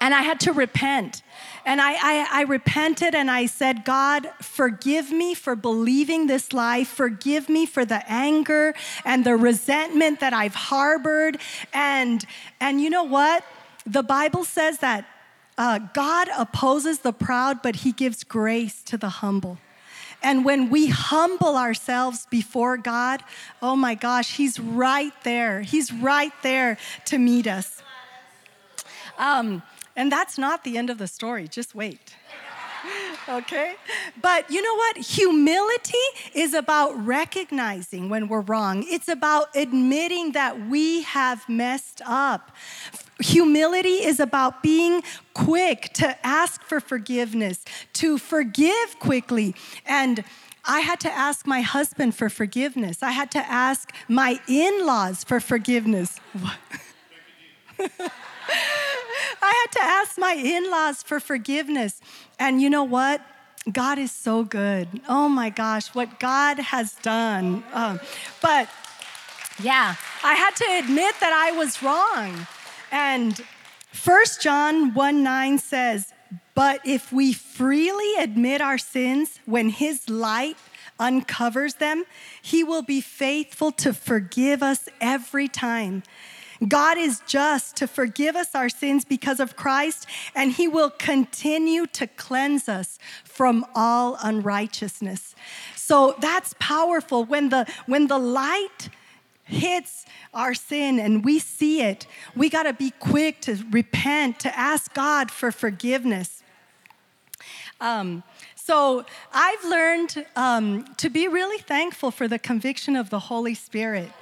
And 0.00 0.14
I 0.14 0.22
had 0.22 0.38
to 0.40 0.52
repent. 0.52 1.22
And 1.64 1.80
I, 1.80 1.92
I, 1.92 2.28
I, 2.30 2.42
repented 2.42 3.14
and 3.14 3.30
I 3.30 3.46
said, 3.46 3.84
God, 3.84 4.28
forgive 4.40 5.10
me 5.10 5.34
for 5.34 5.56
believing 5.56 6.26
this 6.26 6.52
lie. 6.52 6.84
Forgive 6.84 7.48
me 7.48 7.66
for 7.66 7.84
the 7.84 8.02
anger 8.10 8.74
and 9.04 9.24
the 9.24 9.36
resentment 9.36 10.20
that 10.20 10.32
I've 10.32 10.54
harbored. 10.54 11.38
And, 11.72 12.24
and 12.60 12.80
you 12.80 12.90
know 12.90 13.04
what? 13.04 13.44
The 13.86 14.02
Bible 14.02 14.44
says 14.44 14.78
that 14.78 15.06
uh, 15.58 15.78
God 15.92 16.28
opposes 16.36 17.00
the 17.00 17.12
proud, 17.12 17.62
but 17.62 17.76
he 17.76 17.92
gives 17.92 18.24
grace 18.24 18.82
to 18.84 18.96
the 18.96 19.08
humble. 19.08 19.58
And 20.22 20.44
when 20.44 20.70
we 20.70 20.86
humble 20.86 21.56
ourselves 21.56 22.26
before 22.30 22.76
God, 22.76 23.24
oh 23.60 23.74
my 23.74 23.94
gosh, 23.94 24.36
He's 24.36 24.58
right 24.60 25.12
there. 25.24 25.62
He's 25.62 25.92
right 25.92 26.32
there 26.42 26.78
to 27.06 27.18
meet 27.18 27.46
us. 27.46 27.82
Um, 29.18 29.62
and 29.96 30.10
that's 30.10 30.38
not 30.38 30.64
the 30.64 30.78
end 30.78 30.90
of 30.90 30.98
the 30.98 31.08
story, 31.08 31.48
just 31.48 31.74
wait. 31.74 32.16
Okay? 33.28 33.74
But 34.20 34.50
you 34.50 34.62
know 34.62 34.74
what? 34.74 34.96
Humility 34.96 35.94
is 36.34 36.54
about 36.54 36.92
recognizing 37.04 38.08
when 38.08 38.28
we're 38.28 38.40
wrong, 38.40 38.84
it's 38.88 39.08
about 39.08 39.54
admitting 39.54 40.32
that 40.32 40.68
we 40.68 41.02
have 41.02 41.48
messed 41.48 42.02
up. 42.04 42.50
Humility 43.20 44.04
is 44.04 44.18
about 44.18 44.62
being 44.62 45.02
quick 45.34 45.92
to 45.94 46.26
ask 46.26 46.62
for 46.62 46.80
forgiveness, 46.80 47.64
to 47.94 48.18
forgive 48.18 48.98
quickly. 48.98 49.54
And 49.86 50.24
I 50.64 50.80
had 50.80 51.00
to 51.00 51.10
ask 51.10 51.46
my 51.46 51.60
husband 51.60 52.14
for 52.14 52.28
forgiveness. 52.28 53.02
I 53.02 53.10
had 53.10 53.30
to 53.32 53.38
ask 53.38 53.92
my 54.08 54.40
in 54.48 54.86
laws 54.86 55.24
for 55.24 55.40
forgiveness. 55.40 56.20
I 59.42 59.66
had 59.66 59.80
to 59.80 59.84
ask 59.84 60.18
my 60.18 60.34
in 60.34 60.70
laws 60.70 61.02
for 61.02 61.18
forgiveness. 61.20 62.00
And 62.38 62.62
you 62.62 62.70
know 62.70 62.84
what? 62.84 63.20
God 63.70 63.98
is 63.98 64.10
so 64.10 64.44
good. 64.44 64.88
Oh 65.08 65.28
my 65.28 65.50
gosh, 65.50 65.88
what 65.88 66.18
God 66.18 66.58
has 66.58 66.94
done. 66.94 67.62
Um, 67.72 68.00
but 68.40 68.68
yeah, 69.62 69.94
I 70.24 70.34
had 70.34 70.56
to 70.56 70.64
admit 70.84 71.14
that 71.20 71.32
I 71.32 71.56
was 71.56 71.82
wrong. 71.82 72.46
And 72.90 73.40
1 74.04 74.24
John 74.40 74.94
1 74.94 75.22
9 75.22 75.58
says, 75.58 76.12
But 76.54 76.80
if 76.84 77.12
we 77.12 77.32
freely 77.32 78.22
admit 78.22 78.60
our 78.60 78.78
sins 78.78 79.38
when 79.44 79.68
his 79.68 80.08
light 80.08 80.56
uncovers 80.98 81.74
them, 81.74 82.04
he 82.40 82.64
will 82.64 82.82
be 82.82 83.00
faithful 83.00 83.72
to 83.72 83.92
forgive 83.92 84.62
us 84.62 84.88
every 85.00 85.48
time. 85.48 86.02
God 86.68 86.98
is 86.98 87.22
just 87.26 87.76
to 87.76 87.86
forgive 87.86 88.36
us 88.36 88.54
our 88.54 88.68
sins 88.68 89.04
because 89.04 89.40
of 89.40 89.56
Christ, 89.56 90.06
and 90.34 90.52
He 90.52 90.68
will 90.68 90.90
continue 90.90 91.86
to 91.88 92.06
cleanse 92.06 92.68
us 92.68 92.98
from 93.24 93.66
all 93.74 94.16
unrighteousness. 94.22 95.34
So 95.76 96.14
that's 96.20 96.54
powerful. 96.58 97.24
When 97.24 97.48
the, 97.48 97.66
when 97.86 98.06
the 98.06 98.18
light 98.18 98.88
hits 99.44 100.06
our 100.32 100.54
sin 100.54 100.98
and 100.98 101.24
we 101.24 101.38
see 101.38 101.82
it, 101.82 102.06
we 102.36 102.48
got 102.48 102.62
to 102.64 102.72
be 102.72 102.92
quick 102.98 103.40
to 103.42 103.58
repent, 103.70 104.38
to 104.40 104.58
ask 104.58 104.94
God 104.94 105.30
for 105.30 105.50
forgiveness. 105.50 106.42
Um, 107.80 108.22
so 108.54 109.04
I've 109.32 109.64
learned 109.64 110.24
um, 110.36 110.84
to 110.98 111.10
be 111.10 111.26
really 111.26 111.58
thankful 111.58 112.12
for 112.12 112.28
the 112.28 112.38
conviction 112.38 112.94
of 112.94 113.10
the 113.10 113.18
Holy 113.18 113.54
Spirit. 113.54 114.12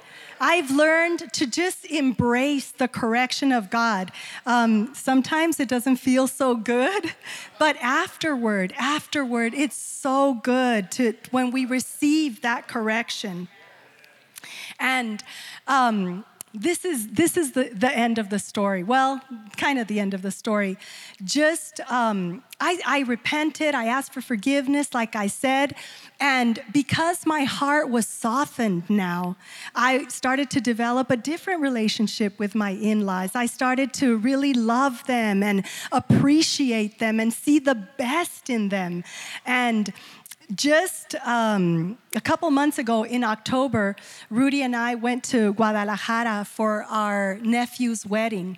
I've 0.43 0.71
learned 0.71 1.31
to 1.33 1.45
just 1.45 1.85
embrace 1.85 2.71
the 2.71 2.87
correction 2.87 3.51
of 3.51 3.69
God. 3.69 4.11
Um, 4.47 4.91
sometimes 4.95 5.59
it 5.59 5.69
doesn't 5.69 5.97
feel 5.97 6.27
so 6.27 6.55
good, 6.55 7.13
but 7.59 7.77
afterward, 7.79 8.73
afterward, 8.75 9.53
it's 9.53 9.75
so 9.75 10.33
good 10.33 10.89
to 10.93 11.13
when 11.29 11.51
we 11.51 11.65
receive 11.65 12.41
that 12.41 12.67
correction. 12.67 13.49
And 14.79 15.23
um, 15.67 16.25
this 16.53 16.85
is 16.85 17.07
this 17.09 17.37
is 17.37 17.53
the, 17.53 17.69
the 17.73 17.91
end 17.91 18.17
of 18.17 18.29
the 18.29 18.39
story. 18.39 18.83
Well 18.83 19.21
kind 19.57 19.79
of 19.79 19.87
the 19.87 19.99
end 19.99 20.13
of 20.13 20.21
the 20.21 20.31
story. 20.31 20.77
Just 21.23 21.79
um, 21.91 22.43
I, 22.59 22.79
I 22.85 22.99
repented 22.99 23.73
i 23.73 23.85
asked 23.85 24.13
for 24.13 24.21
forgiveness 24.21 24.93
like 24.93 25.15
i 25.15 25.25
said 25.25 25.73
and 26.19 26.61
because 26.71 27.25
my 27.25 27.43
heart 27.43 27.89
was 27.89 28.05
softened 28.05 28.87
now 28.87 29.35
i 29.73 30.05
started 30.07 30.51
to 30.51 30.61
develop 30.61 31.09
a 31.09 31.17
different 31.17 31.61
relationship 31.61 32.37
with 32.37 32.53
my 32.55 32.71
in-laws. 32.71 33.35
I 33.35 33.45
started 33.45 33.93
to 33.93 34.17
really 34.17 34.53
love 34.53 35.05
them 35.05 35.43
and 35.43 35.65
appreciate 35.91 36.99
them 36.99 37.19
and 37.19 37.33
see 37.33 37.59
the 37.59 37.75
best 37.75 38.49
in 38.49 38.69
them. 38.69 39.03
And 39.45 39.93
just 40.55 41.15
um, 41.25 41.97
a 42.15 42.21
couple 42.21 42.49
months 42.51 42.77
ago 42.77 43.03
in 43.03 43.23
October, 43.23 43.95
Rudy 44.29 44.61
and 44.61 44.75
I 44.75 44.95
went 44.95 45.23
to 45.25 45.53
Guadalajara 45.53 46.45
for 46.45 46.83
our 46.83 47.37
nephew's 47.41 48.05
wedding. 48.05 48.57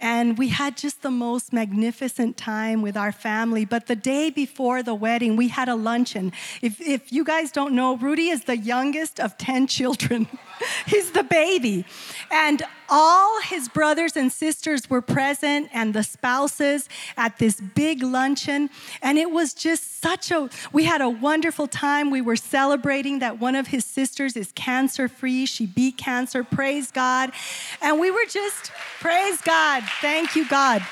And 0.00 0.38
we 0.38 0.48
had 0.48 0.76
just 0.76 1.02
the 1.02 1.10
most 1.10 1.52
magnificent 1.52 2.36
time 2.36 2.82
with 2.82 2.96
our 2.96 3.12
family. 3.12 3.64
But 3.64 3.86
the 3.86 3.96
day 3.96 4.30
before 4.30 4.82
the 4.82 4.94
wedding, 4.94 5.36
we 5.36 5.48
had 5.48 5.68
a 5.68 5.74
luncheon. 5.74 6.32
If, 6.60 6.80
if 6.80 7.12
you 7.12 7.24
guys 7.24 7.52
don't 7.52 7.74
know, 7.74 7.96
Rudy 7.96 8.28
is 8.28 8.44
the 8.44 8.56
youngest 8.56 9.20
of 9.20 9.36
10 9.38 9.66
children. 9.66 10.28
He's 10.86 11.12
the 11.12 11.22
baby. 11.22 11.84
And 12.30 12.62
all 12.88 13.40
his 13.42 13.68
brothers 13.68 14.16
and 14.16 14.30
sisters 14.30 14.88
were 14.90 15.00
present 15.00 15.68
and 15.72 15.94
the 15.94 16.02
spouses 16.02 16.88
at 17.16 17.38
this 17.38 17.60
big 17.60 18.02
luncheon. 18.02 18.70
And 19.00 19.18
it 19.18 19.30
was 19.30 19.54
just 19.54 20.00
such 20.00 20.30
a, 20.30 20.50
we 20.72 20.84
had 20.84 21.00
a 21.00 21.08
wonderful 21.08 21.66
time. 21.66 22.10
We 22.10 22.20
were 22.20 22.36
celebrating 22.36 23.20
that 23.20 23.40
one 23.40 23.54
of 23.54 23.68
his 23.68 23.84
sisters 23.84 24.36
is 24.36 24.52
cancer 24.52 25.08
free. 25.08 25.46
She 25.46 25.66
beat 25.66 25.96
cancer. 25.96 26.44
Praise 26.44 26.90
God. 26.90 27.32
And 27.80 27.98
we 27.98 28.10
were 28.10 28.26
just, 28.28 28.72
praise 29.00 29.40
God. 29.40 29.84
Thank 30.00 30.36
you, 30.36 30.48
God 30.48 30.82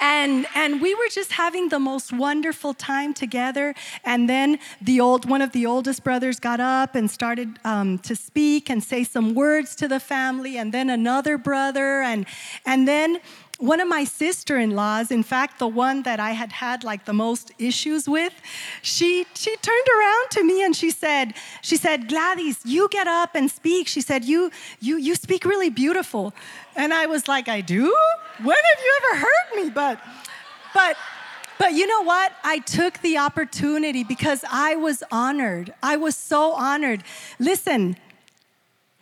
and 0.00 0.46
and 0.54 0.80
we 0.80 0.94
were 0.94 1.08
just 1.10 1.32
having 1.32 1.68
the 1.68 1.78
most 1.78 2.12
wonderful 2.12 2.74
time 2.74 3.14
together. 3.14 3.74
And 4.04 4.28
then 4.28 4.58
the 4.80 5.00
old 5.00 5.28
one 5.28 5.42
of 5.42 5.52
the 5.52 5.66
oldest 5.66 6.02
brothers 6.02 6.40
got 6.40 6.60
up 6.60 6.94
and 6.94 7.10
started 7.10 7.58
um, 7.64 7.98
to 8.00 8.16
speak 8.16 8.70
and 8.70 8.82
say 8.82 9.04
some 9.04 9.34
words 9.34 9.76
to 9.76 9.88
the 9.88 10.00
family 10.00 10.56
and 10.56 10.72
then 10.72 10.90
another 10.90 11.38
brother 11.38 12.02
and 12.02 12.26
and 12.66 12.88
then 12.88 13.20
one 13.60 13.78
of 13.78 13.86
my 13.86 14.04
sister-in-laws 14.04 15.10
in 15.10 15.22
fact 15.22 15.58
the 15.58 15.68
one 15.68 16.02
that 16.02 16.18
i 16.18 16.30
had 16.30 16.50
had 16.50 16.82
like 16.82 17.04
the 17.04 17.12
most 17.12 17.52
issues 17.58 18.08
with 18.08 18.32
she 18.82 19.26
she 19.34 19.54
turned 19.56 19.88
around 19.96 20.30
to 20.30 20.42
me 20.42 20.64
and 20.64 20.74
she 20.74 20.90
said 20.90 21.34
she 21.60 21.76
said 21.76 22.08
gladys 22.08 22.58
you 22.64 22.88
get 22.88 23.06
up 23.06 23.34
and 23.34 23.50
speak 23.50 23.86
she 23.86 24.00
said 24.00 24.24
you 24.24 24.50
you 24.80 24.96
you 24.96 25.14
speak 25.14 25.44
really 25.44 25.70
beautiful 25.70 26.32
and 26.74 26.94
i 26.94 27.04
was 27.06 27.28
like 27.28 27.48
i 27.48 27.60
do 27.60 27.94
when 28.42 28.56
have 28.56 28.84
you 28.84 29.00
ever 29.02 29.20
heard 29.20 29.62
me 29.62 29.70
but 29.70 30.00
but 30.72 30.96
but 31.60 31.74
you 31.74 31.86
know 31.86 32.00
what? 32.00 32.32
I 32.42 32.60
took 32.60 33.00
the 33.00 33.18
opportunity 33.18 34.02
because 34.02 34.42
I 34.50 34.76
was 34.76 35.02
honored. 35.12 35.74
I 35.82 35.98
was 35.98 36.16
so 36.16 36.52
honored. 36.52 37.04
Listen, 37.38 37.98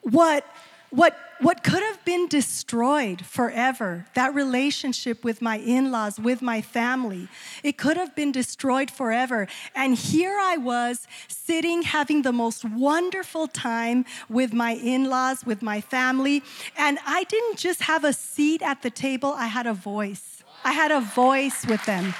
what 0.02 0.44
what 0.90 1.16
what 1.40 1.62
could 1.62 1.82
have 1.82 2.04
been 2.04 2.26
destroyed 2.28 3.24
forever, 3.24 4.06
that 4.14 4.34
relationship 4.34 5.22
with 5.24 5.40
my 5.40 5.58
in 5.58 5.90
laws, 5.90 6.18
with 6.18 6.42
my 6.42 6.60
family, 6.60 7.28
it 7.62 7.78
could 7.78 7.96
have 7.96 8.14
been 8.16 8.32
destroyed 8.32 8.90
forever. 8.90 9.46
And 9.74 9.94
here 9.94 10.36
I 10.40 10.56
was 10.56 11.06
sitting 11.28 11.82
having 11.82 12.22
the 12.22 12.32
most 12.32 12.64
wonderful 12.64 13.46
time 13.46 14.04
with 14.28 14.52
my 14.52 14.72
in 14.72 15.08
laws, 15.08 15.46
with 15.46 15.62
my 15.62 15.80
family. 15.80 16.42
And 16.76 16.98
I 17.06 17.24
didn't 17.24 17.58
just 17.58 17.82
have 17.82 18.04
a 18.04 18.12
seat 18.12 18.62
at 18.62 18.82
the 18.82 18.90
table, 18.90 19.32
I 19.36 19.46
had 19.46 19.66
a 19.66 19.74
voice. 19.74 20.42
I 20.64 20.72
had 20.72 20.90
a 20.90 21.00
voice 21.00 21.66
with 21.66 21.84
them. 21.86 22.14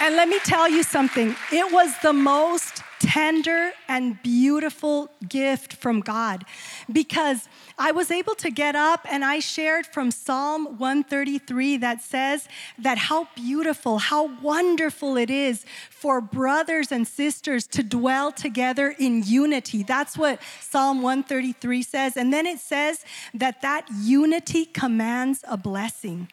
And 0.00 0.16
let 0.16 0.28
me 0.28 0.40
tell 0.40 0.68
you 0.68 0.82
something, 0.82 1.36
it 1.52 1.72
was 1.72 1.96
the 2.02 2.12
most 2.12 2.73
tender 3.14 3.70
and 3.86 4.20
beautiful 4.24 5.08
gift 5.28 5.74
from 5.74 6.00
God 6.00 6.44
because 6.92 7.48
I 7.78 7.92
was 7.92 8.10
able 8.10 8.34
to 8.34 8.50
get 8.50 8.74
up 8.74 9.06
and 9.08 9.24
I 9.24 9.38
shared 9.38 9.86
from 9.86 10.10
Psalm 10.10 10.78
133 10.78 11.76
that 11.76 12.02
says 12.02 12.48
that 12.76 12.98
how 12.98 13.28
beautiful, 13.36 13.98
how 13.98 14.36
wonderful 14.40 15.16
it 15.16 15.30
is 15.30 15.64
for 15.90 16.20
brothers 16.20 16.90
and 16.90 17.06
sisters 17.06 17.68
to 17.68 17.84
dwell 17.84 18.32
together 18.32 18.96
in 18.98 19.22
unity. 19.22 19.84
That's 19.84 20.18
what 20.18 20.40
Psalm 20.60 21.00
133 21.00 21.82
says. 21.84 22.16
And 22.16 22.32
then 22.32 22.46
it 22.46 22.58
says 22.58 23.04
that 23.32 23.62
that 23.62 23.86
unity 24.02 24.64
commands 24.64 25.44
a 25.46 25.56
blessing. 25.56 26.26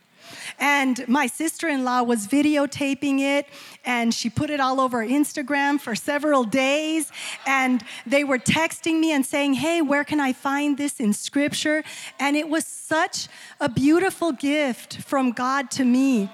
And 0.59 1.07
my 1.07 1.27
sister 1.27 1.67
in 1.67 1.83
law 1.83 2.03
was 2.03 2.27
videotaping 2.27 3.19
it, 3.19 3.47
and 3.85 4.13
she 4.13 4.29
put 4.29 4.49
it 4.49 4.59
all 4.59 4.79
over 4.79 5.05
Instagram 5.05 5.79
for 5.79 5.95
several 5.95 6.43
days. 6.43 7.11
And 7.45 7.83
they 8.05 8.23
were 8.23 8.39
texting 8.39 8.99
me 8.99 9.11
and 9.11 9.25
saying, 9.25 9.55
Hey, 9.55 9.81
where 9.81 10.03
can 10.03 10.19
I 10.19 10.33
find 10.33 10.77
this 10.77 10.99
in 10.99 11.13
scripture? 11.13 11.83
And 12.19 12.35
it 12.35 12.49
was 12.49 12.65
such 12.65 13.27
a 13.59 13.69
beautiful 13.69 14.31
gift 14.31 15.01
from 15.01 15.31
God 15.31 15.71
to 15.71 15.85
me. 15.85 16.29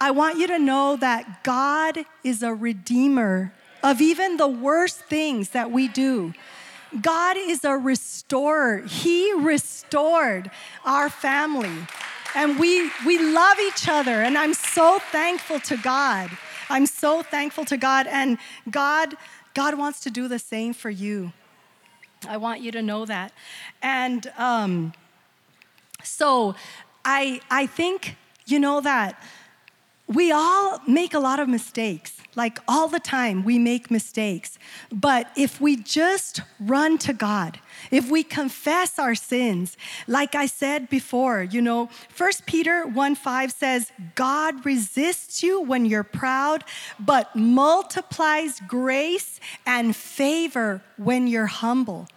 I 0.00 0.10
want 0.10 0.38
you 0.38 0.46
to 0.48 0.58
know 0.58 0.96
that 0.96 1.44
God 1.44 2.04
is 2.22 2.42
a 2.42 2.52
redeemer 2.52 3.52
of 3.82 4.00
even 4.00 4.36
the 4.36 4.48
worst 4.48 5.00
things 5.00 5.50
that 5.50 5.70
we 5.70 5.88
do. 5.88 6.34
God 7.00 7.36
is 7.38 7.64
a 7.64 7.76
restorer. 7.76 8.78
He 8.78 9.32
restored 9.32 10.50
our 10.84 11.10
family 11.10 11.86
and 12.34 12.58
we 12.58 12.90
we 13.06 13.18
love 13.18 13.58
each 13.60 13.88
other 13.88 14.22
and 14.22 14.36
i'm 14.36 14.54
so 14.54 14.98
thankful 15.10 15.60
to 15.60 15.76
god. 15.76 16.30
I'm 16.70 16.86
so 16.86 17.22
thankful 17.22 17.64
to 17.66 17.76
god 17.76 18.06
and 18.06 18.38
god 18.70 19.14
god 19.54 19.78
wants 19.78 20.00
to 20.00 20.10
do 20.10 20.28
the 20.28 20.38
same 20.38 20.72
for 20.72 20.90
you. 20.90 21.32
I 22.26 22.38
want 22.38 22.60
you 22.60 22.72
to 22.72 22.82
know 22.82 23.04
that. 23.04 23.32
And 23.82 24.32
um, 24.38 24.92
so 26.02 26.54
i 27.04 27.40
i 27.50 27.66
think 27.66 28.16
you 28.46 28.58
know 28.58 28.80
that 28.80 29.22
we 30.06 30.32
all 30.32 30.80
make 30.86 31.14
a 31.14 31.18
lot 31.18 31.40
of 31.40 31.48
mistakes 31.48 32.14
like 32.36 32.58
all 32.66 32.88
the 32.88 33.00
time, 33.00 33.44
we 33.44 33.58
make 33.58 33.90
mistakes. 33.90 34.58
But 34.92 35.30
if 35.36 35.60
we 35.60 35.76
just 35.76 36.40
run 36.58 36.98
to 36.98 37.12
God, 37.12 37.60
if 37.90 38.10
we 38.10 38.22
confess 38.22 38.98
our 38.98 39.14
sins, 39.14 39.76
like 40.06 40.34
I 40.34 40.46
said 40.46 40.88
before, 40.88 41.42
you 41.42 41.62
know, 41.62 41.88
1 42.16 42.30
Peter 42.46 42.86
1 42.86 43.14
5 43.14 43.52
says, 43.52 43.92
God 44.14 44.64
resists 44.64 45.42
you 45.42 45.60
when 45.60 45.86
you're 45.86 46.02
proud, 46.02 46.64
but 46.98 47.34
multiplies 47.36 48.60
grace 48.66 49.38
and 49.64 49.94
favor 49.94 50.82
when 50.96 51.26
you're 51.26 51.46
humble. 51.46 52.08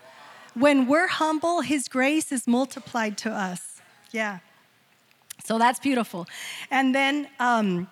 When 0.53 0.87
we're 0.87 1.07
humble, 1.07 1.61
His 1.61 1.87
grace 1.87 2.31
is 2.31 2.47
multiplied 2.47 3.17
to 3.19 3.31
us. 3.31 3.81
Yeah. 4.11 4.39
So 5.47 5.57
that's 5.57 5.79
beautiful. 5.79 6.27
And 6.69 6.93
then, 6.93 7.29
um, 7.39 7.87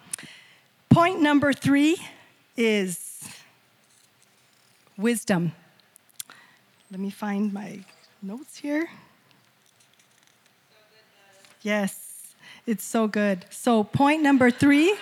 point 0.90 1.22
number 1.22 1.54
three 1.54 1.96
is 2.58 3.30
wisdom. 4.98 5.54
Let 6.92 7.00
me 7.00 7.10
find 7.10 7.54
my 7.54 7.80
notes 8.22 8.58
here. 8.58 8.90
Yes, 11.62 12.36
it's 12.68 12.84
so 12.84 13.08
good. 13.08 13.46
So, 13.52 13.86
point 13.86 14.22
number 14.22 14.52
three. 14.52 14.90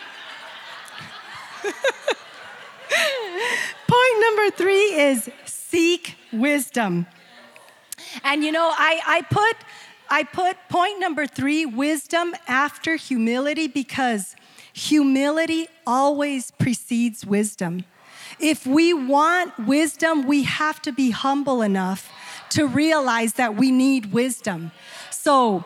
point 3.87 4.15
number 4.21 4.51
three 4.55 4.93
is 4.93 5.27
seek 5.45 6.17
wisdom. 6.31 7.07
And 8.23 8.43
you 8.43 8.51
know, 8.51 8.69
I, 8.71 9.01
I 9.07 9.21
put 9.23 9.55
I 10.13 10.21
put 10.21 10.57
point 10.69 10.99
number 10.99 11.25
three, 11.25 11.65
wisdom 11.65 12.35
after 12.47 12.97
humility, 12.97 13.65
because 13.65 14.35
humility 14.71 15.65
always 15.87 16.51
precedes 16.51 17.25
wisdom. 17.25 17.83
If 18.39 18.67
we 18.67 18.93
want 18.93 19.57
wisdom, 19.57 20.27
we 20.27 20.43
have 20.43 20.79
to 20.83 20.91
be 20.91 21.09
humble 21.09 21.63
enough 21.63 22.11
to 22.51 22.67
realize 22.67 23.33
that 23.33 23.55
we 23.55 23.71
need 23.71 24.13
wisdom. 24.13 24.71
So, 25.09 25.65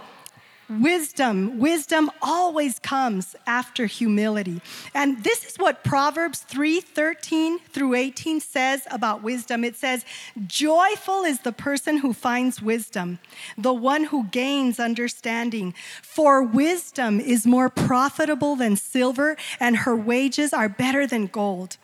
Wisdom, 0.69 1.59
wisdom 1.59 2.11
always 2.21 2.77
comes 2.79 3.37
after 3.45 3.85
humility. 3.85 4.61
And 4.93 5.23
this 5.23 5.45
is 5.45 5.57
what 5.57 5.83
Proverbs 5.85 6.39
3 6.39 6.81
13 6.81 7.59
through 7.59 7.93
18 7.93 8.41
says 8.41 8.85
about 8.91 9.23
wisdom. 9.23 9.63
It 9.63 9.77
says, 9.77 10.03
Joyful 10.45 11.23
is 11.23 11.39
the 11.39 11.53
person 11.53 11.97
who 11.97 12.11
finds 12.11 12.61
wisdom, 12.61 13.19
the 13.57 13.73
one 13.73 14.05
who 14.05 14.25
gains 14.25 14.77
understanding. 14.77 15.73
For 16.01 16.43
wisdom 16.43 17.21
is 17.21 17.47
more 17.47 17.69
profitable 17.69 18.57
than 18.57 18.75
silver, 18.75 19.37
and 19.61 19.77
her 19.77 19.95
wages 19.95 20.51
are 20.51 20.67
better 20.67 21.07
than 21.07 21.27
gold. 21.27 21.77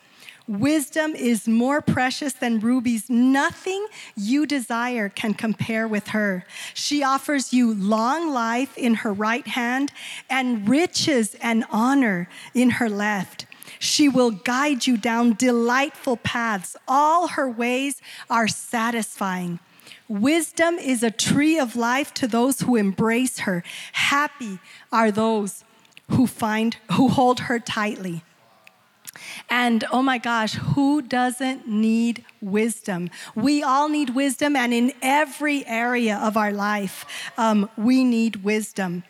Wisdom 0.46 1.14
is 1.14 1.48
more 1.48 1.80
precious 1.80 2.34
than 2.34 2.60
rubies. 2.60 3.08
Nothing 3.08 3.86
you 4.14 4.44
desire 4.44 5.08
can 5.08 5.32
compare 5.32 5.88
with 5.88 6.08
her. 6.08 6.44
She 6.74 7.02
offers 7.02 7.52
you 7.54 7.72
long 7.72 8.30
life 8.30 8.76
in 8.76 8.96
her 8.96 9.12
right 9.12 9.46
hand 9.46 9.90
and 10.28 10.68
riches 10.68 11.34
and 11.40 11.64
honor 11.70 12.28
in 12.52 12.70
her 12.70 12.90
left. 12.90 13.46
She 13.78 14.06
will 14.08 14.30
guide 14.30 14.86
you 14.86 14.98
down 14.98 15.32
delightful 15.32 16.18
paths. 16.18 16.76
All 16.86 17.28
her 17.28 17.48
ways 17.48 18.02
are 18.28 18.48
satisfying. 18.48 19.60
Wisdom 20.08 20.74
is 20.74 21.02
a 21.02 21.10
tree 21.10 21.58
of 21.58 21.74
life 21.74 22.12
to 22.14 22.26
those 22.26 22.60
who 22.60 22.76
embrace 22.76 23.40
her. 23.40 23.64
Happy 23.92 24.58
are 24.92 25.10
those 25.10 25.64
who 26.10 26.26
find 26.26 26.76
who 26.92 27.08
hold 27.08 27.40
her 27.40 27.58
tightly. 27.58 28.22
And 29.50 29.84
oh 29.90 30.02
my 30.02 30.18
gosh, 30.18 30.54
who 30.54 31.02
doesn't 31.02 31.68
need 31.68 32.24
wisdom? 32.40 33.10
We 33.34 33.62
all 33.62 33.88
need 33.88 34.10
wisdom, 34.10 34.56
and 34.56 34.72
in 34.72 34.92
every 35.02 35.66
area 35.66 36.16
of 36.16 36.36
our 36.36 36.52
life, 36.52 37.04
um, 37.36 37.70
we 37.76 38.04
need 38.04 38.44
wisdom. 38.44 39.04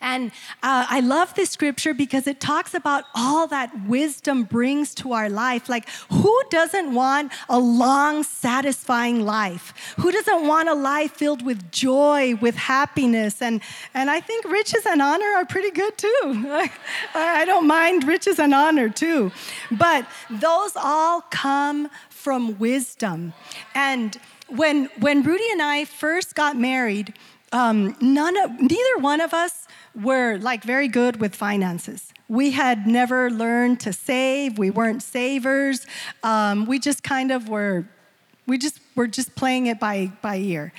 And 0.00 0.30
uh, 0.62 0.86
I 0.88 1.00
love 1.00 1.34
this 1.34 1.50
scripture 1.50 1.94
because 1.94 2.26
it 2.26 2.40
talks 2.40 2.74
about 2.74 3.04
all 3.14 3.46
that 3.48 3.86
wisdom 3.86 4.44
brings 4.44 4.94
to 4.96 5.12
our 5.12 5.28
life. 5.28 5.68
Like, 5.68 5.88
who 6.10 6.40
doesn't 6.50 6.94
want 6.94 7.32
a 7.48 7.58
long, 7.58 8.22
satisfying 8.22 9.24
life? 9.24 9.94
Who 9.98 10.10
doesn't 10.10 10.46
want 10.46 10.68
a 10.68 10.74
life 10.74 11.12
filled 11.12 11.44
with 11.44 11.70
joy, 11.70 12.34
with 12.36 12.56
happiness? 12.56 13.42
And, 13.42 13.60
and 13.94 14.10
I 14.10 14.20
think 14.20 14.44
riches 14.44 14.86
and 14.86 15.02
honor 15.02 15.32
are 15.36 15.44
pretty 15.44 15.70
good 15.70 15.96
too. 15.98 16.08
I, 17.14 17.44
don't 17.44 17.66
mind 17.66 18.04
riches 18.04 18.38
and 18.38 18.54
honor 18.54 18.88
too. 18.88 19.32
But 19.70 20.06
those 20.30 20.72
all 20.76 21.22
come 21.30 21.88
from 22.08 22.58
wisdom. 22.58 23.32
And 23.74 24.16
when, 24.48 24.86
when 24.98 25.22
Rudy 25.22 25.50
and 25.50 25.62
I 25.62 25.84
first 25.84 26.34
got 26.34 26.56
married, 26.56 27.14
um, 27.52 27.96
none 28.00 28.36
of, 28.36 28.60
neither 28.60 28.98
one 28.98 29.20
of 29.20 29.32
us 29.32 29.66
were 29.94 30.36
like 30.38 30.64
very 30.64 30.88
good 30.88 31.20
with 31.20 31.34
finances. 31.34 32.12
We 32.28 32.50
had 32.50 32.86
never 32.86 33.30
learned 33.30 33.80
to 33.80 33.92
save. 33.92 34.58
We 34.58 34.70
weren't 34.70 35.02
savers. 35.02 35.86
Um, 36.22 36.66
we 36.66 36.78
just 36.78 37.02
kind 37.02 37.30
of 37.30 37.48
were, 37.48 37.86
we 38.46 38.58
just 38.58 38.80
were 38.94 39.06
just 39.06 39.34
playing 39.34 39.66
it 39.66 39.78
by 39.80 40.12
by 40.22 40.36
ear, 40.36 40.72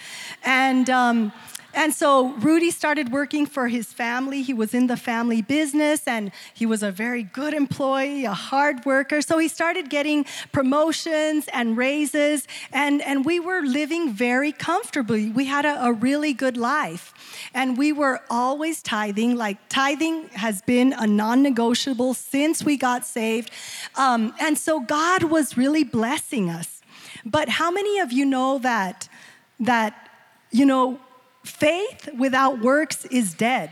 and. 0.44 0.90
Um, 0.90 1.32
and 1.80 1.94
so 1.94 2.34
Rudy 2.34 2.72
started 2.72 3.10
working 3.10 3.46
for 3.46 3.70
his 3.70 3.94
family. 3.94 4.42
He 4.42 4.54
was 4.54 4.74
in 4.74 4.88
the 4.88 4.98
family 4.98 5.42
business 5.42 6.06
and 6.10 6.34
he 6.54 6.66
was 6.66 6.84
a 6.84 6.92
very 6.92 7.24
good 7.24 7.54
employee, 7.54 8.26
a 8.26 8.34
hard 8.34 8.86
worker. 8.86 9.22
So 9.22 9.38
he 9.38 9.48
started 9.48 9.90
getting 9.90 10.26
promotions 10.52 11.48
and 11.54 11.78
raises, 11.78 12.50
and, 12.74 13.02
and 13.02 13.24
we 13.24 13.40
were 13.40 13.62
living 13.62 14.12
very 14.12 14.52
comfortably. 14.52 15.30
We 15.30 15.46
had 15.46 15.64
a, 15.64 15.86
a 15.86 15.94
really 15.94 16.34
good 16.34 16.58
life. 16.58 17.14
And 17.54 17.78
we 17.78 17.94
were 17.94 18.20
always 18.30 18.82
tithing. 18.84 19.38
Like, 19.38 19.58
tithing 19.70 20.28
has 20.32 20.62
been 20.62 20.92
a 20.92 21.08
non 21.08 21.42
negotiable 21.42 22.14
since 22.14 22.62
we 22.62 22.76
got 22.76 23.06
saved. 23.06 23.52
Um, 23.96 24.34
and 24.42 24.58
so 24.58 24.82
God 24.82 25.24
was 25.24 25.56
really 25.56 25.86
blessing 25.86 26.50
us. 26.50 26.82
But 27.24 27.48
how 27.48 27.72
many 27.72 28.00
of 28.00 28.12
you 28.12 28.26
know 28.26 28.58
that, 28.58 29.08
that, 29.62 30.10
you 30.52 30.66
know, 30.66 31.00
faith 31.50 32.10
without 32.18 32.60
works 32.60 33.06
is 33.06 33.34
dead. 33.34 33.72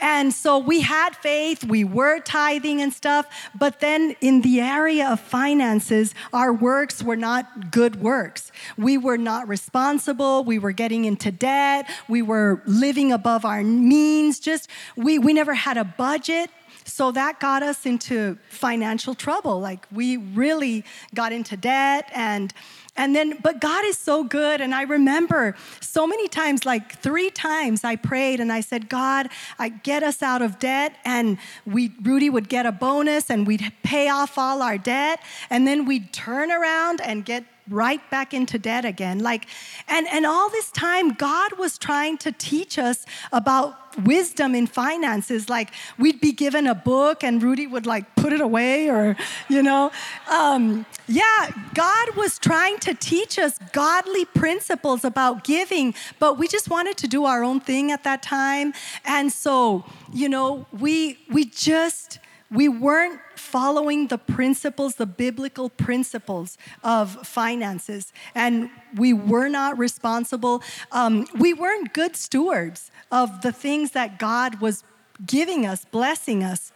And 0.00 0.32
so 0.32 0.58
we 0.58 0.82
had 0.82 1.16
faith, 1.16 1.64
we 1.64 1.82
were 1.82 2.20
tithing 2.20 2.80
and 2.80 2.92
stuff, 2.92 3.26
but 3.58 3.80
then 3.80 4.14
in 4.20 4.42
the 4.42 4.60
area 4.60 5.08
of 5.08 5.20
finances, 5.20 6.14
our 6.32 6.52
works 6.52 7.02
were 7.02 7.16
not 7.16 7.70
good 7.70 7.96
works. 8.00 8.52
We 8.76 8.96
were 8.96 9.18
not 9.18 9.48
responsible, 9.48 10.44
we 10.44 10.58
were 10.58 10.72
getting 10.72 11.04
into 11.04 11.32
debt, 11.32 11.90
we 12.08 12.22
were 12.22 12.62
living 12.66 13.12
above 13.12 13.44
our 13.44 13.62
means, 13.62 14.38
just 14.38 14.68
we, 14.96 15.18
we 15.18 15.32
never 15.32 15.54
had 15.54 15.76
a 15.76 15.84
budget. 15.84 16.50
So 16.84 17.12
that 17.12 17.38
got 17.38 17.62
us 17.62 17.84
into 17.84 18.38
financial 18.48 19.14
trouble. 19.14 19.60
Like 19.60 19.86
we 19.92 20.16
really 20.16 20.84
got 21.14 21.32
into 21.32 21.56
debt 21.56 22.10
and 22.14 22.52
and 22.98 23.14
then, 23.14 23.38
but 23.40 23.60
God 23.60 23.84
is 23.84 23.96
so 23.96 24.24
good. 24.24 24.60
And 24.60 24.74
I 24.74 24.82
remember 24.82 25.54
so 25.80 26.04
many 26.04 26.26
times, 26.26 26.66
like 26.66 26.98
three 26.98 27.30
times, 27.30 27.84
I 27.84 27.94
prayed 27.94 28.40
and 28.40 28.52
I 28.52 28.60
said, 28.60 28.88
God, 28.88 29.28
I 29.56 29.68
get 29.68 30.02
us 30.02 30.20
out 30.20 30.42
of 30.42 30.58
debt. 30.58 30.96
And 31.04 31.38
we, 31.64 31.94
Rudy 32.02 32.28
would 32.28 32.48
get 32.48 32.66
a 32.66 32.72
bonus 32.72 33.30
and 33.30 33.46
we'd 33.46 33.72
pay 33.84 34.08
off 34.08 34.36
all 34.36 34.62
our 34.62 34.76
debt. 34.76 35.20
And 35.48 35.64
then 35.64 35.84
we'd 35.84 36.12
turn 36.12 36.50
around 36.50 37.00
and 37.00 37.24
get 37.24 37.44
right 37.70 38.00
back 38.10 38.34
into 38.34 38.58
debt 38.58 38.84
again. 38.84 39.18
Like 39.20 39.46
and 39.88 40.06
and 40.08 40.26
all 40.26 40.50
this 40.50 40.70
time 40.70 41.10
god 41.14 41.58
was 41.58 41.78
trying 41.78 42.18
to 42.18 42.32
teach 42.32 42.78
us 42.78 43.06
about 43.32 43.76
wisdom 44.04 44.54
in 44.54 44.66
finances. 44.66 45.48
Like 45.48 45.70
we'd 45.98 46.20
be 46.20 46.32
given 46.32 46.66
a 46.66 46.74
book 46.74 47.24
and 47.24 47.42
rudy 47.42 47.66
would 47.66 47.86
like 47.86 48.14
put 48.16 48.32
it 48.32 48.40
away 48.40 48.88
or 48.88 49.16
you 49.48 49.62
know? 49.62 49.90
Um, 50.30 50.86
yeah 51.06 51.50
god 51.74 52.14
was 52.16 52.38
trying 52.38 52.78
to 52.78 52.92
teach 52.94 53.38
us 53.38 53.58
godly 53.72 54.24
principles 54.26 55.04
about 55.04 55.42
giving 55.42 55.94
but 56.18 56.38
we 56.38 56.46
just 56.46 56.68
wanted 56.68 56.96
to 56.98 57.08
do 57.08 57.24
our 57.24 57.42
own 57.42 57.60
thing 57.60 57.90
at 57.92 58.04
that 58.04 58.22
time. 58.22 58.72
And 59.04 59.32
so 59.32 59.84
you 60.12 60.28
know 60.28 60.66
we 60.72 61.18
we 61.30 61.44
just 61.44 62.18
we 62.50 62.68
weren't 62.68 63.20
following 63.36 64.08
the 64.08 64.18
principles, 64.18 64.94
the 64.96 65.06
biblical 65.06 65.68
principles 65.68 66.56
of 66.82 67.26
finances, 67.26 68.12
and 68.34 68.70
we 68.96 69.12
were 69.12 69.48
not 69.48 69.78
responsible. 69.78 70.62
Um, 70.90 71.26
we 71.38 71.52
weren't 71.52 71.92
good 71.92 72.16
stewards 72.16 72.90
of 73.12 73.42
the 73.42 73.52
things 73.52 73.92
that 73.92 74.18
God 74.18 74.60
was 74.60 74.82
giving 75.26 75.66
us, 75.66 75.84
blessing 75.84 76.42
us. 76.42 76.72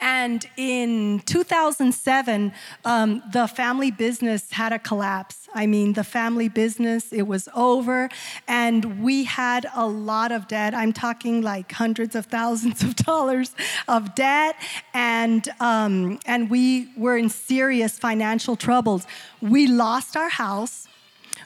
And 0.00 0.46
in 0.56 1.20
2007, 1.20 2.52
um, 2.84 3.22
the 3.32 3.46
family 3.46 3.90
business 3.90 4.50
had 4.52 4.72
a 4.72 4.78
collapse. 4.78 5.48
I 5.54 5.66
mean, 5.66 5.92
the 5.92 6.04
family 6.04 6.48
business, 6.48 7.12
it 7.12 7.22
was 7.22 7.48
over, 7.54 8.08
and 8.48 9.02
we 9.02 9.24
had 9.24 9.66
a 9.74 9.86
lot 9.86 10.32
of 10.32 10.48
debt. 10.48 10.74
I'm 10.74 10.92
talking 10.92 11.42
like 11.42 11.70
hundreds 11.72 12.14
of 12.14 12.26
thousands 12.26 12.82
of 12.82 12.96
dollars 13.10 13.54
of 13.88 14.14
debt, 14.14 14.56
and, 14.92 15.48
um, 15.60 16.18
and 16.26 16.50
we 16.50 16.90
were 16.96 17.16
in 17.16 17.28
serious 17.28 17.98
financial 17.98 18.56
troubles. 18.56 19.06
We 19.40 19.66
lost 19.66 20.16
our 20.16 20.28
house 20.28 20.88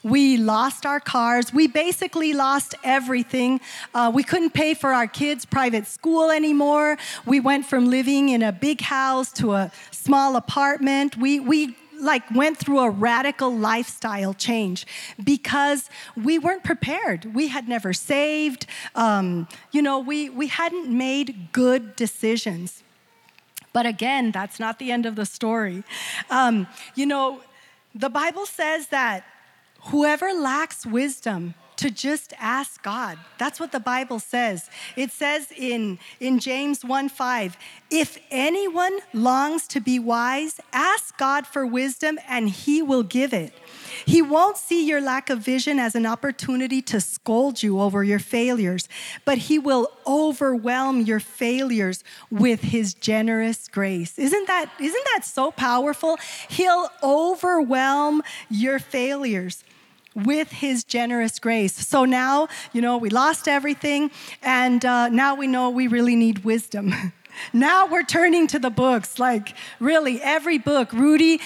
we 0.03 0.37
lost 0.37 0.87
our 0.87 1.01
cars. 1.01 1.53
We 1.53 1.67
basically 1.67 2.33
lost 2.33 2.75
everything. 2.85 3.61
Uh, 3.95 4.11
we 4.15 4.23
couldn't 4.23 4.51
pay 4.51 4.75
for 4.75 4.93
our 4.93 5.07
kids' 5.07 5.45
private 5.45 5.87
school 5.87 6.31
anymore. 6.31 6.99
We 7.27 7.41
went 7.41 7.67
from 7.67 7.87
living 7.87 8.29
in 8.29 8.43
a 8.43 8.53
big 8.53 8.81
house 8.81 9.33
to 9.35 9.55
a 9.55 9.73
small 9.91 10.37
apartment. 10.37 11.17
We, 11.17 11.41
we 11.41 11.77
like 12.01 12.31
went 12.31 12.57
through 12.59 12.81
a 12.81 12.91
radical 12.91 13.55
lifestyle 13.55 14.35
change 14.35 14.87
because 15.23 15.91
we 16.17 16.39
weren't 16.39 16.65
prepared. 16.65 17.35
We 17.35 17.49
had 17.49 17.69
never 17.69 17.93
saved. 17.93 18.67
Um, 18.95 19.49
you 19.73 19.83
know, 19.83 19.99
we, 19.99 20.31
we 20.31 20.47
hadn't 20.47 20.89
made 20.89 21.49
good 21.53 21.97
decisions. 21.97 22.83
But 23.73 23.87
again, 23.87 24.31
that's 24.31 24.59
not 24.59 24.79
the 24.79 24.91
end 24.91 25.07
of 25.07 25.17
the 25.17 25.27
story. 25.27 25.85
Um, 26.31 26.67
you 26.95 27.07
know, 27.07 27.43
the 27.95 28.09
Bible 28.09 28.47
says 28.47 28.89
that 28.89 29.25
Whoever 29.87 30.33
lacks 30.33 30.85
wisdom, 30.85 31.55
to 31.79 31.91
just 31.93 32.35
ask 32.41 32.83
God. 32.83 33.19
That's 33.38 33.61
what 33.61 33.71
the 33.71 33.81
Bible 33.81 34.19
says. 34.19 34.69
It 34.97 35.12
says 35.12 35.53
in, 35.57 35.99
in 36.19 36.41
James 36.41 36.85
1 36.85 37.09
5, 37.09 37.57
if 37.91 38.19
anyone 38.31 38.99
longs 39.14 39.67
to 39.69 39.81
be 39.81 39.99
wise, 39.99 40.61
ask 40.73 41.17
God 41.17 41.47
for 41.47 41.64
wisdom 41.64 42.19
and 42.29 42.49
he 42.51 42.83
will 42.83 43.05
give 43.05 43.33
it. 43.33 43.53
He 44.05 44.21
won't 44.21 44.57
see 44.57 44.87
your 44.87 45.01
lack 45.01 45.31
of 45.31 45.38
vision 45.38 45.79
as 45.79 45.95
an 45.95 46.05
opportunity 46.05 46.83
to 46.83 47.01
scold 47.01 47.62
you 47.62 47.81
over 47.81 48.03
your 48.03 48.19
failures, 48.19 48.88
but 49.25 49.38
he 49.38 49.59
will 49.59 49.88
overwhelm 50.07 51.01
your 51.01 51.21
failures 51.21 52.03
with 52.31 52.61
his 52.61 52.93
generous 52.93 53.69
grace. 53.69 54.19
Isn't 54.19 54.47
that, 54.49 54.71
isn't 54.81 55.05
that 55.14 55.25
so 55.25 55.53
powerful? 55.53 56.19
He'll 56.49 56.88
overwhelm 57.03 58.23
your 58.51 58.81
failures 58.81 59.62
with 60.24 60.50
his 60.50 60.85
generous 60.85 61.38
grace. 61.38 61.74
So 61.74 62.04
now, 62.04 62.48
you 62.72 62.81
know, 62.81 62.96
we 62.96 63.11
lost 63.11 63.48
everything, 63.48 64.11
and 64.42 64.85
uh, 64.85 65.09
now 65.09 65.35
we 65.35 65.46
know 65.46 65.70
we 65.70 65.87
really 65.87 66.16
need 66.16 66.44
wisdom. 66.44 66.92
now 67.52 67.87
we're 67.87 68.04
turning 68.04 68.46
to 68.48 68.59
the 68.59 68.70
books, 68.70 69.18
like 69.18 69.54
really 69.81 70.20
every 70.22 70.59
book. 70.59 70.92
Rudy 70.92 71.40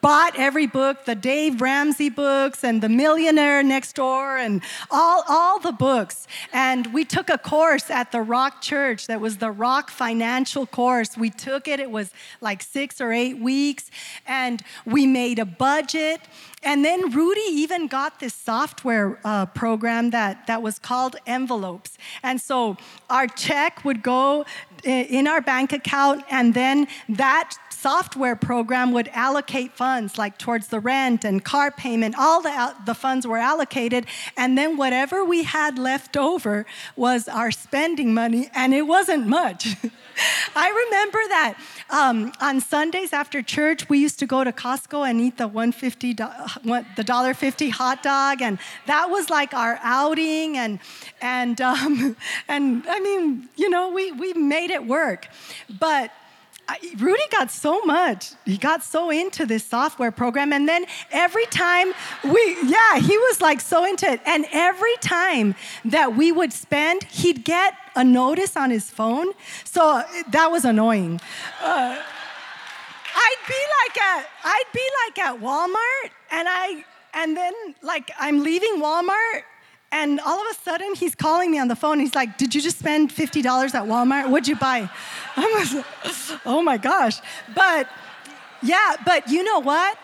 bought 0.00 0.38
every 0.38 0.66
book, 0.66 1.04
the 1.04 1.14
Dave 1.14 1.60
Ramsey 1.60 2.08
books 2.08 2.62
and 2.62 2.82
the 2.82 2.88
Millionaire 2.88 3.62
Next 3.62 3.94
Door 3.96 4.38
and 4.38 4.62
all, 4.90 5.24
all 5.28 5.58
the 5.58 5.72
books. 5.72 6.26
And 6.52 6.92
we 6.94 7.04
took 7.04 7.28
a 7.28 7.38
course 7.38 7.90
at 7.90 8.12
the 8.12 8.20
Rock 8.20 8.62
Church 8.62 9.06
that 9.06 9.20
was 9.20 9.38
the 9.38 9.50
Rock 9.50 9.90
Financial 9.90 10.66
course. 10.66 11.16
We 11.16 11.30
took 11.30 11.66
it, 11.66 11.80
it 11.80 11.90
was 11.90 12.12
like 12.40 12.62
six 12.62 13.00
or 13.00 13.12
eight 13.12 13.38
weeks, 13.38 13.90
and 14.26 14.62
we 14.86 15.06
made 15.06 15.38
a 15.38 15.44
budget. 15.44 16.20
And 16.62 16.84
then 16.84 17.10
Rudy 17.10 17.40
even 17.40 17.86
got 17.86 18.20
this 18.20 18.34
software 18.34 19.18
uh, 19.24 19.46
program 19.46 20.10
that, 20.10 20.46
that 20.46 20.62
was 20.62 20.78
called 20.78 21.16
Mvelopes. 21.26 21.96
And 22.22 22.40
so 22.40 22.76
our 23.08 23.26
check 23.26 23.84
would 23.84 24.02
go 24.02 24.44
in 24.84 25.26
our 25.26 25.40
bank 25.40 25.72
account, 25.72 26.24
and 26.30 26.54
then 26.54 26.86
that 27.08 27.54
software 27.80 28.34
program 28.34 28.90
would 28.90 29.08
allocate 29.12 29.72
funds 29.72 30.18
like 30.18 30.36
towards 30.36 30.66
the 30.66 30.80
rent 30.80 31.24
and 31.24 31.44
car 31.44 31.70
payment 31.70 32.12
all 32.18 32.42
the, 32.42 32.74
the 32.86 32.94
funds 32.94 33.24
were 33.24 33.38
allocated 33.38 34.04
and 34.36 34.58
then 34.58 34.76
whatever 34.76 35.24
we 35.24 35.44
had 35.44 35.78
left 35.78 36.16
over 36.16 36.66
was 36.96 37.28
our 37.28 37.52
spending 37.52 38.12
money 38.12 38.50
and 38.52 38.74
it 38.74 38.82
wasn't 38.82 39.24
much. 39.26 39.76
I 40.56 40.68
remember 40.68 41.18
that 41.28 41.54
um, 41.90 42.32
on 42.40 42.60
sundays 42.60 43.12
after 43.12 43.42
church 43.42 43.88
we 43.88 43.98
used 43.98 44.18
to 44.18 44.26
go 44.26 44.42
to 44.42 44.50
costco 44.50 45.08
and 45.08 45.20
eat 45.20 45.36
the 45.36 45.46
150 45.46 46.14
the 46.14 47.04
dollar 47.04 47.32
50 47.32 47.68
hot 47.68 48.02
dog 48.02 48.42
and 48.42 48.58
that 48.86 49.08
was 49.08 49.30
like 49.30 49.54
our 49.54 49.78
outing 49.82 50.56
and 50.56 50.80
and 51.20 51.60
um, 51.60 52.16
and 52.48 52.84
i 52.88 52.98
mean 52.98 53.48
you 53.56 53.70
know 53.70 53.90
we, 53.90 54.10
we 54.10 54.32
made 54.32 54.70
it 54.70 54.84
work. 54.84 55.28
But 55.78 56.10
Rudy 56.98 57.22
got 57.30 57.50
so 57.50 57.80
much. 57.82 58.32
He 58.44 58.58
got 58.58 58.82
so 58.82 59.10
into 59.10 59.46
this 59.46 59.64
software 59.64 60.10
program. 60.10 60.52
And 60.52 60.68
then 60.68 60.84
every 61.10 61.46
time 61.46 61.92
we, 62.24 62.56
yeah, 62.64 62.98
he 62.98 63.16
was 63.16 63.40
like 63.40 63.60
so 63.60 63.84
into 63.84 64.10
it. 64.10 64.20
And 64.26 64.44
every 64.52 64.96
time 65.00 65.54
that 65.86 66.16
we 66.16 66.30
would 66.32 66.52
spend, 66.52 67.04
he'd 67.04 67.44
get 67.44 67.74
a 67.96 68.04
notice 68.04 68.56
on 68.56 68.70
his 68.70 68.90
phone. 68.90 69.32
So 69.64 70.02
that 70.30 70.50
was 70.50 70.64
annoying. 70.64 71.20
Uh, 71.62 72.02
I'd 73.14 73.42
be 73.48 73.62
like 73.84 74.02
at, 74.02 74.26
I'd 74.44 74.64
be 74.72 74.88
like 75.06 75.18
at 75.18 75.40
Walmart 75.40 76.10
and 76.30 76.48
I, 76.48 76.84
and 77.14 77.36
then 77.36 77.52
like 77.82 78.10
I'm 78.18 78.42
leaving 78.42 78.76
Walmart 78.76 79.42
and 79.90 80.20
all 80.20 80.40
of 80.40 80.46
a 80.50 80.54
sudden, 80.54 80.94
he's 80.94 81.14
calling 81.14 81.50
me 81.50 81.58
on 81.58 81.68
the 81.68 81.76
phone. 81.76 81.98
He's 81.98 82.14
like, 82.14 82.36
Did 82.36 82.54
you 82.54 82.60
just 82.60 82.78
spend 82.78 83.10
$50 83.10 83.74
at 83.74 83.84
Walmart? 83.84 84.30
What'd 84.30 84.48
you 84.48 84.56
buy? 84.56 84.88
I 85.36 85.54
was 85.58 85.74
like, 85.74 86.40
Oh 86.44 86.62
my 86.62 86.76
gosh. 86.76 87.18
But 87.54 87.88
yeah, 88.62 88.96
but 89.04 89.28
you 89.28 89.42
know 89.42 89.60
what? 89.60 89.98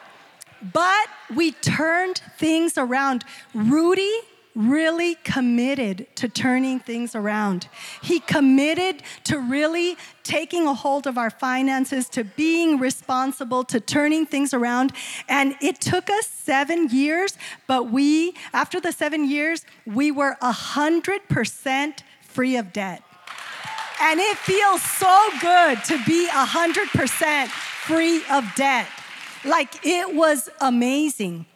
But 0.72 1.08
we 1.34 1.52
turned 1.52 2.22
things 2.38 2.78
around. 2.78 3.24
Rudy 3.52 4.20
really 4.54 5.16
committed 5.16 6.06
to 6.16 6.28
turning 6.28 6.78
things 6.78 7.14
around. 7.14 7.68
He 8.02 8.20
committed 8.20 9.02
to 9.24 9.38
really 9.38 9.96
taking 10.22 10.66
a 10.66 10.74
hold 10.74 11.06
of 11.06 11.18
our 11.18 11.30
finances, 11.30 12.08
to 12.10 12.24
being 12.24 12.78
responsible, 12.78 13.64
to 13.64 13.80
turning 13.80 14.26
things 14.26 14.54
around. 14.54 14.92
And 15.28 15.56
it 15.60 15.80
took 15.80 16.08
us 16.08 16.26
seven 16.26 16.88
years, 16.88 17.36
but 17.66 17.90
we, 17.90 18.34
after 18.52 18.80
the 18.80 18.92
seven 18.92 19.28
years, 19.28 19.64
we 19.86 20.10
were 20.10 20.36
100% 20.40 21.94
free 22.22 22.56
of 22.56 22.72
debt. 22.72 23.02
And 24.00 24.20
it 24.20 24.36
feels 24.38 24.82
so 24.82 25.28
good 25.40 25.82
to 25.84 25.98
be 26.04 26.28
100% 26.28 27.48
free 27.48 28.22
of 28.30 28.44
debt. 28.54 28.88
Like 29.44 29.84
it 29.84 30.14
was 30.14 30.48
amazing. 30.60 31.46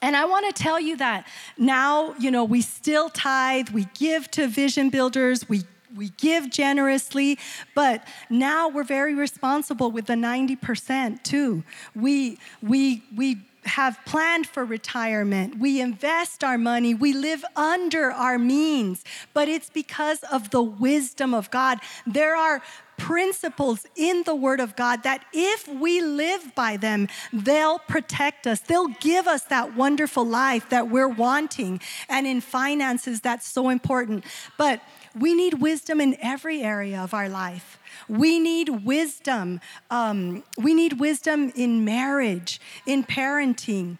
And 0.00 0.16
I 0.16 0.24
want 0.24 0.54
to 0.54 0.62
tell 0.62 0.80
you 0.80 0.96
that 0.98 1.26
now, 1.56 2.14
you 2.18 2.30
know, 2.30 2.44
we 2.44 2.62
still 2.62 3.08
tithe, 3.10 3.70
we 3.70 3.86
give 3.98 4.30
to 4.32 4.46
vision 4.46 4.90
builders, 4.90 5.48
we 5.48 5.62
we 5.96 6.10
give 6.10 6.50
generously, 6.50 7.38
but 7.74 8.06
now 8.28 8.68
we're 8.68 8.84
very 8.84 9.14
responsible 9.14 9.90
with 9.90 10.06
the 10.06 10.14
90% 10.14 11.22
too. 11.22 11.64
We 11.94 12.38
we 12.62 13.02
we 13.16 13.38
have 13.64 13.98
planned 14.04 14.46
for 14.46 14.64
retirement. 14.64 15.58
We 15.58 15.80
invest 15.80 16.42
our 16.42 16.58
money. 16.58 16.94
We 16.94 17.12
live 17.12 17.44
under 17.56 18.10
our 18.10 18.38
means, 18.38 19.04
but 19.34 19.48
it's 19.48 19.70
because 19.70 20.22
of 20.24 20.50
the 20.50 20.62
wisdom 20.62 21.34
of 21.34 21.50
God. 21.50 21.78
There 22.06 22.36
are 22.36 22.62
principles 22.98 23.86
in 23.96 24.24
the 24.24 24.34
Word 24.34 24.60
of 24.60 24.76
God 24.76 25.04
that 25.04 25.24
if 25.32 25.66
we 25.68 26.00
live 26.00 26.54
by 26.54 26.76
them, 26.76 27.08
they'll 27.32 27.78
protect 27.78 28.46
us. 28.46 28.60
They'll 28.60 28.88
give 28.88 29.26
us 29.26 29.44
that 29.44 29.74
wonderful 29.76 30.26
life 30.26 30.68
that 30.70 30.90
we're 30.90 31.08
wanting. 31.08 31.80
And 32.08 32.26
in 32.26 32.40
finances, 32.40 33.20
that's 33.20 33.46
so 33.46 33.70
important. 33.70 34.24
But 34.58 34.82
we 35.14 35.34
need 35.34 35.54
wisdom 35.54 36.00
in 36.00 36.16
every 36.20 36.62
area 36.62 37.00
of 37.00 37.14
our 37.14 37.28
life. 37.28 37.77
We 38.08 38.38
need 38.38 38.84
wisdom. 38.84 39.60
Um, 39.90 40.44
we 40.56 40.74
need 40.74 41.00
wisdom 41.00 41.52
in 41.54 41.84
marriage, 41.84 42.60
in 42.86 43.04
parenting. 43.04 43.98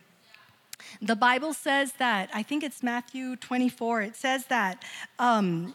The 1.00 1.16
Bible 1.16 1.54
says 1.54 1.92
that, 1.94 2.30
I 2.32 2.42
think 2.42 2.62
it's 2.62 2.82
Matthew 2.82 3.36
24, 3.36 4.02
it 4.02 4.16
says 4.16 4.46
that, 4.46 4.84
um, 5.18 5.74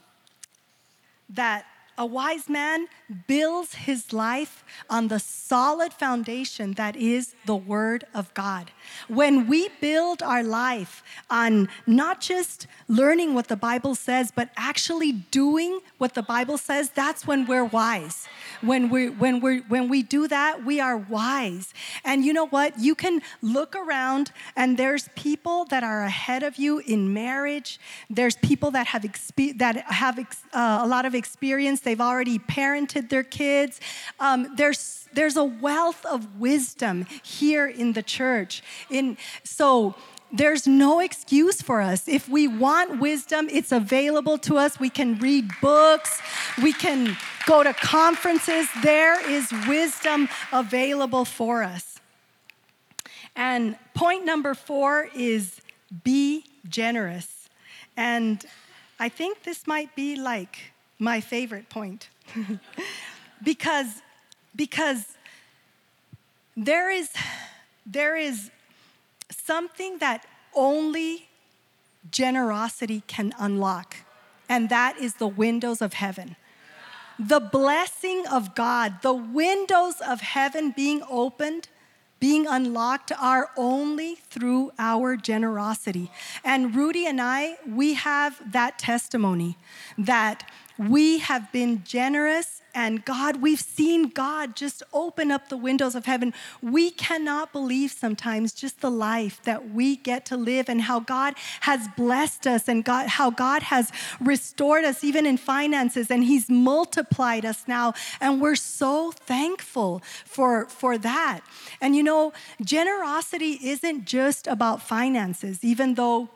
that 1.29 1.65
a 1.97 2.05
wise 2.05 2.49
man 2.49 2.87
builds 3.27 3.75
his 3.75 4.13
life 4.13 4.63
on 4.89 5.07
the 5.07 5.19
solid 5.19 5.93
foundation 5.93 6.73
that 6.73 6.95
is 6.95 7.35
the 7.45 7.55
Word 7.55 8.05
of 8.13 8.33
God. 8.33 8.71
When 9.07 9.47
we 9.47 9.69
build 9.79 10.23
our 10.23 10.43
life 10.43 11.03
on 11.29 11.69
not 11.85 12.21
just 12.21 12.67
learning 12.87 13.33
what 13.35 13.47
the 13.47 13.55
Bible 13.55 13.95
says, 13.95 14.31
but 14.35 14.49
actually 14.57 15.11
doing 15.11 15.79
what 15.97 16.15
the 16.15 16.23
Bible 16.23 16.57
says, 16.57 16.89
that's 16.89 17.27
when 17.27 17.45
we're 17.45 17.65
wise. 17.65 18.27
When 18.61 18.89
we 18.89 19.09
when 19.09 19.39
we 19.39 19.59
when 19.59 19.89
we 19.89 20.01
do 20.01 20.27
that, 20.27 20.63
we 20.65 20.79
are 20.79 20.97
wise. 20.97 21.73
And 22.03 22.25
you 22.25 22.33
know 22.33 22.47
what? 22.47 22.79
You 22.79 22.95
can 22.95 23.21
look 23.41 23.75
around 23.75 24.31
and 24.55 24.77
there's 24.77 25.09
people 25.15 25.65
that 25.65 25.83
are 25.83 26.03
ahead 26.03 26.43
of 26.43 26.57
you 26.57 26.79
in 26.79 27.13
marriage. 27.13 27.79
There's 28.09 28.35
people 28.37 28.71
that 28.71 28.87
have 28.87 29.03
expe- 29.03 29.59
that 29.59 29.77
have 29.91 30.17
ex- 30.17 30.43
uh, 30.53 30.79
a 30.81 30.87
lot 30.87 31.05
of 31.05 31.13
experience 31.13 31.81
they've 31.83 32.01
already 32.01 32.39
parented 32.39 33.09
their 33.09 33.23
kids. 33.23 33.79
Um, 34.19 34.55
there's, 34.55 35.07
there's 35.13 35.37
a 35.37 35.43
wealth 35.43 36.05
of 36.05 36.39
wisdom 36.39 37.05
here 37.23 37.67
in 37.67 37.93
the 37.93 38.03
church. 38.03 38.63
In, 38.89 39.17
so, 39.43 39.95
there's 40.35 40.65
no 40.65 40.99
excuse 40.99 41.61
for 41.61 41.79
us. 41.79 42.07
If 42.07 42.27
we 42.27 42.47
want 42.47 42.99
wisdom, 42.99 43.47
it's 43.51 43.71
available 43.71 44.39
to 44.39 44.57
us. 44.57 44.79
We 44.79 44.89
can 44.89 45.19
read 45.19 45.51
books, 45.61 46.19
we 46.61 46.73
can 46.73 47.15
go 47.45 47.61
to 47.61 47.71
conferences. 47.73 48.67
There 48.81 49.29
is 49.29 49.53
wisdom 49.67 50.27
available 50.51 51.23
for 51.23 51.61
us. 51.61 51.99
And 53.35 53.77
point 53.93 54.25
number 54.25 54.55
four 54.55 55.09
is 55.15 55.61
be 56.03 56.45
generous. 56.67 57.49
And 57.95 58.43
I 58.99 59.09
think 59.09 59.43
this 59.43 59.67
might 59.67 59.95
be 59.95 60.15
like 60.15 60.72
my 61.03 61.19
favorite 61.19 61.69
point. 61.69 62.09
because, 63.43 64.01
because 64.55 65.05
there 66.55 66.89
is, 66.89 67.09
there 67.85 68.15
is 68.15 68.49
something 69.29 69.97
that 69.99 70.25
only 70.55 71.27
generosity 72.09 73.03
can 73.07 73.33
unlock, 73.37 73.97
and 74.47 74.69
that 74.69 74.97
is 74.97 75.15
the 75.15 75.27
windows 75.27 75.81
of 75.81 75.93
heaven. 75.93 76.37
The 77.19 77.39
blessing 77.39 78.25
of 78.31 78.55
God, 78.55 79.01
the 79.01 79.13
windows 79.13 79.95
of 80.07 80.21
heaven 80.21 80.71
being 80.71 81.03
opened 81.09 81.67
being 82.23 82.47
unlocked 82.47 83.11
are 83.19 83.49
only 83.57 84.15
through 84.15 84.71
our 84.79 85.17
generosity. 85.17 86.09
And 86.41 86.73
Rudy 86.73 87.05
and 87.05 87.19
I, 87.19 87.57
we 87.67 87.95
have 87.95 88.53
that 88.53 88.79
testimony 88.79 89.57
that 89.97 90.49
we 90.77 91.19
have 91.19 91.51
been 91.51 91.83
generous 91.83 92.61
and 92.75 93.05
God, 93.05 93.41
we've 93.41 93.59
seen 93.59 94.09
God 94.09 94.55
just 94.55 94.81
open 94.93 95.29
up 95.29 95.49
the 95.49 95.57
windows 95.57 95.93
of 95.93 96.05
heaven. 96.05 96.33
We 96.61 96.89
cannot 96.89 97.53
believe 97.53 97.91
sometimes 97.91 98.51
just 98.51 98.81
the 98.81 98.89
life 98.89 99.39
that 99.43 99.69
we 99.69 99.95
get 99.95 100.25
to 100.27 100.37
live 100.37 100.69
and 100.69 100.81
how 100.81 100.99
God 100.99 101.35
has 101.61 101.87
blessed 101.95 102.47
us 102.47 102.67
and 102.67 102.83
God, 102.83 103.09
how 103.09 103.29
God 103.29 103.63
has 103.63 103.91
restored 104.19 104.85
us 104.85 105.03
even 105.03 105.27
in 105.27 105.37
finances 105.37 106.09
and 106.09 106.23
He's 106.23 106.49
multiplied 106.49 107.45
us 107.45 107.67
now. 107.67 107.93
And 108.19 108.41
we're 108.41 108.55
so 108.55 109.11
thankful 109.11 110.01
for, 110.25 110.65
for 110.65 110.97
that. 110.97 111.41
And 111.79 111.95
you 111.95 112.01
know, 112.01 112.33
generosity 112.63 113.59
isn't 113.61 114.05
just 114.05 114.47
about 114.47 114.81
finances, 114.81 115.63
even 115.63 115.93
though 115.93 116.29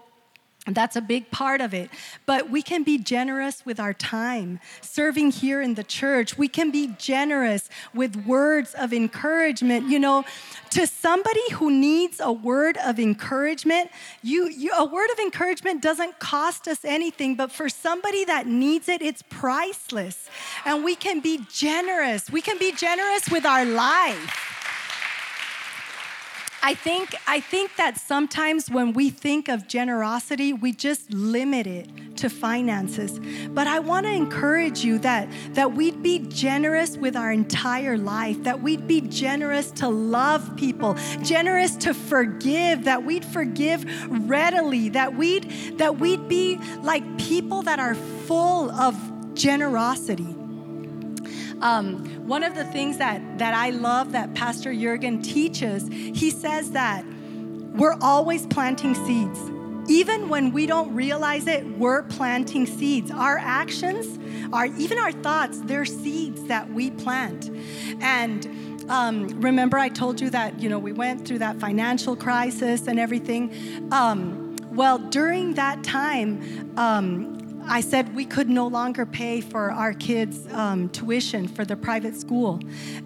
That's 0.67 0.95
a 0.95 1.01
big 1.01 1.31
part 1.31 1.61
of 1.61 1.73
it. 1.73 1.89
But 2.25 2.49
we 2.49 2.61
can 2.61 2.83
be 2.83 2.97
generous 2.97 3.65
with 3.65 3.79
our 3.79 3.93
time, 3.93 4.59
serving 4.81 5.31
here 5.31 5.61
in 5.61 5.75
the 5.75 5.83
church. 5.83 6.37
We 6.37 6.47
can 6.47 6.71
be 6.71 6.95
generous 6.97 7.69
with 7.93 8.25
words 8.25 8.73
of 8.73 8.93
encouragement. 8.93 9.89
You 9.89 9.99
know, 9.99 10.25
to 10.71 10.85
somebody 10.85 11.51
who 11.53 11.71
needs 11.71 12.19
a 12.19 12.31
word 12.31 12.77
of 12.77 12.99
encouragement, 12.99 13.91
you, 14.21 14.49
you, 14.49 14.71
a 14.77 14.85
word 14.85 15.09
of 15.11 15.19
encouragement 15.19 15.81
doesn't 15.81 16.19
cost 16.19 16.67
us 16.67 16.83
anything, 16.83 17.35
but 17.35 17.51
for 17.51 17.69
somebody 17.69 18.25
that 18.25 18.47
needs 18.47 18.89
it, 18.89 19.01
it's 19.01 19.23
priceless. 19.29 20.29
And 20.65 20.83
we 20.83 20.95
can 20.95 21.19
be 21.21 21.45
generous. 21.51 22.29
We 22.29 22.41
can 22.41 22.57
be 22.57 22.71
generous 22.73 23.29
with 23.29 23.45
our 23.45 23.65
life. 23.65 24.56
I 26.63 26.73
think, 26.73 27.15
I 27.27 27.39
think 27.39 27.75
that 27.77 27.97
sometimes 27.97 28.69
when 28.69 28.93
we 28.93 29.09
think 29.09 29.47
of 29.47 29.67
generosity, 29.67 30.53
we 30.53 30.73
just 30.73 31.11
limit 31.13 31.67
it 31.67 31.87
to 32.17 32.29
finances. 32.29 33.19
But 33.49 33.67
I 33.67 33.79
want 33.79 34.05
to 34.05 34.11
encourage 34.11 34.83
you 34.83 34.97
that, 34.99 35.29
that 35.51 35.73
we'd 35.73 36.01
be 36.01 36.19
generous 36.19 36.97
with 36.97 37.15
our 37.15 37.31
entire 37.31 37.97
life, 37.97 38.43
that 38.43 38.61
we'd 38.61 38.87
be 38.87 39.01
generous 39.01 39.71
to 39.71 39.87
love 39.87 40.55
people, 40.57 40.97
generous 41.21 41.75
to 41.77 41.93
forgive, 41.93 42.85
that 42.85 43.03
we'd 43.03 43.25
forgive 43.25 43.85
readily, 44.29 44.89
that 44.89 45.15
we'd, 45.15 45.77
that 45.77 45.99
we'd 45.99 46.27
be 46.27 46.57
like 46.81 47.17
people 47.17 47.61
that 47.63 47.79
are 47.79 47.95
full 47.95 48.71
of 48.71 48.95
generosity. 49.35 50.35
Um, 51.61 52.05
one 52.27 52.43
of 52.43 52.55
the 52.55 52.65
things 52.65 52.97
that, 52.97 53.39
that 53.39 53.53
I 53.53 53.71
love 53.71 54.11
that 54.11 54.33
Pastor 54.33 54.73
Jurgen 54.73 55.21
teaches, 55.21 55.87
he 55.87 56.29
says 56.29 56.71
that 56.71 57.05
we're 57.73 57.97
always 58.01 58.45
planting 58.47 58.93
seeds. 58.93 59.39
Even 59.89 60.27
when 60.27 60.51
we 60.51 60.65
don't 60.65 60.93
realize 60.93 61.47
it, 61.47 61.65
we're 61.77 62.03
planting 62.03 62.65
seeds. 62.65 63.09
Our 63.09 63.37
actions, 63.37 64.19
our 64.51 64.65
even 64.65 64.99
our 64.99 65.11
thoughts, 65.11 65.61
they're 65.61 65.85
seeds 65.85 66.43
that 66.45 66.69
we 66.69 66.91
plant. 66.91 67.49
And 68.01 68.45
um, 68.89 69.27
remember, 69.41 69.77
I 69.77 69.89
told 69.89 70.19
you 70.19 70.29
that 70.31 70.59
you 70.59 70.69
know 70.69 70.79
we 70.79 70.91
went 70.91 71.27
through 71.27 71.39
that 71.39 71.59
financial 71.59 72.15
crisis 72.15 72.87
and 72.87 72.99
everything. 72.99 73.87
Um, 73.91 74.55
well, 74.71 74.97
during 74.97 75.53
that 75.55 75.83
time, 75.83 76.73
um, 76.77 77.36
I 77.69 77.81
said 77.81 78.15
we 78.15 78.25
could 78.25 78.49
no 78.49 78.67
longer 78.67 79.05
pay 79.05 79.41
for 79.41 79.71
our 79.71 79.93
kids' 79.93 80.47
um, 80.53 80.89
tuition 80.89 81.47
for 81.47 81.65
the 81.65 81.75
private 81.75 82.15
school. 82.15 82.59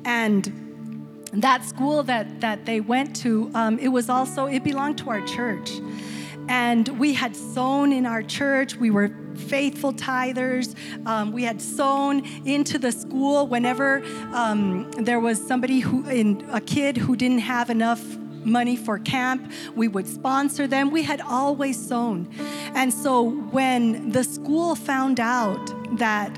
And 0.06 1.30
that 1.34 1.64
school 1.64 2.04
that, 2.04 2.42
that 2.42 2.66
they 2.66 2.80
went 2.80 3.16
to, 3.18 3.50
um, 3.56 3.80
it 3.80 3.88
was 3.88 4.10
also, 4.10 4.46
it 4.46 4.64
belonged 4.64 4.98
to 5.00 5.10
our 5.10 5.22
church. 5.26 5.72
And 6.48 6.88
we 7.00 7.14
had 7.14 7.36
sown 7.36 7.92
in 7.92 8.06
our 8.06 8.22
church. 8.22 8.76
We 8.76 8.92
were 8.92 9.10
faithful 9.36 9.94
tithers. 9.94 10.76
Um, 11.08 11.32
we 11.32 11.44
had 11.44 11.62
sown 11.62 12.26
into 12.46 12.78
the 12.78 12.92
school 12.92 13.48
whenever 13.48 14.04
um, 14.34 14.92
there 14.92 15.20
was 15.20 15.42
somebody 15.42 15.80
who, 15.80 16.08
in, 16.10 16.46
a 16.52 16.62
kid 16.62 16.98
who 16.98 17.16
didn't 17.16 17.40
have 17.40 17.70
enough 17.70 18.04
money 18.46 18.76
for 18.76 19.00
camp. 19.00 19.52
We 19.76 19.88
would 19.88 20.08
sponsor 20.08 20.68
them. 20.68 20.92
We 20.92 21.04
had 21.04 21.22
always 21.22 21.78
sown. 21.88 22.30
And 22.76 22.94
so 22.94 23.30
when 23.30 24.12
the 24.12 24.24
school 24.24 24.76
found 24.76 25.20
out 25.20 25.74
that 25.98 26.38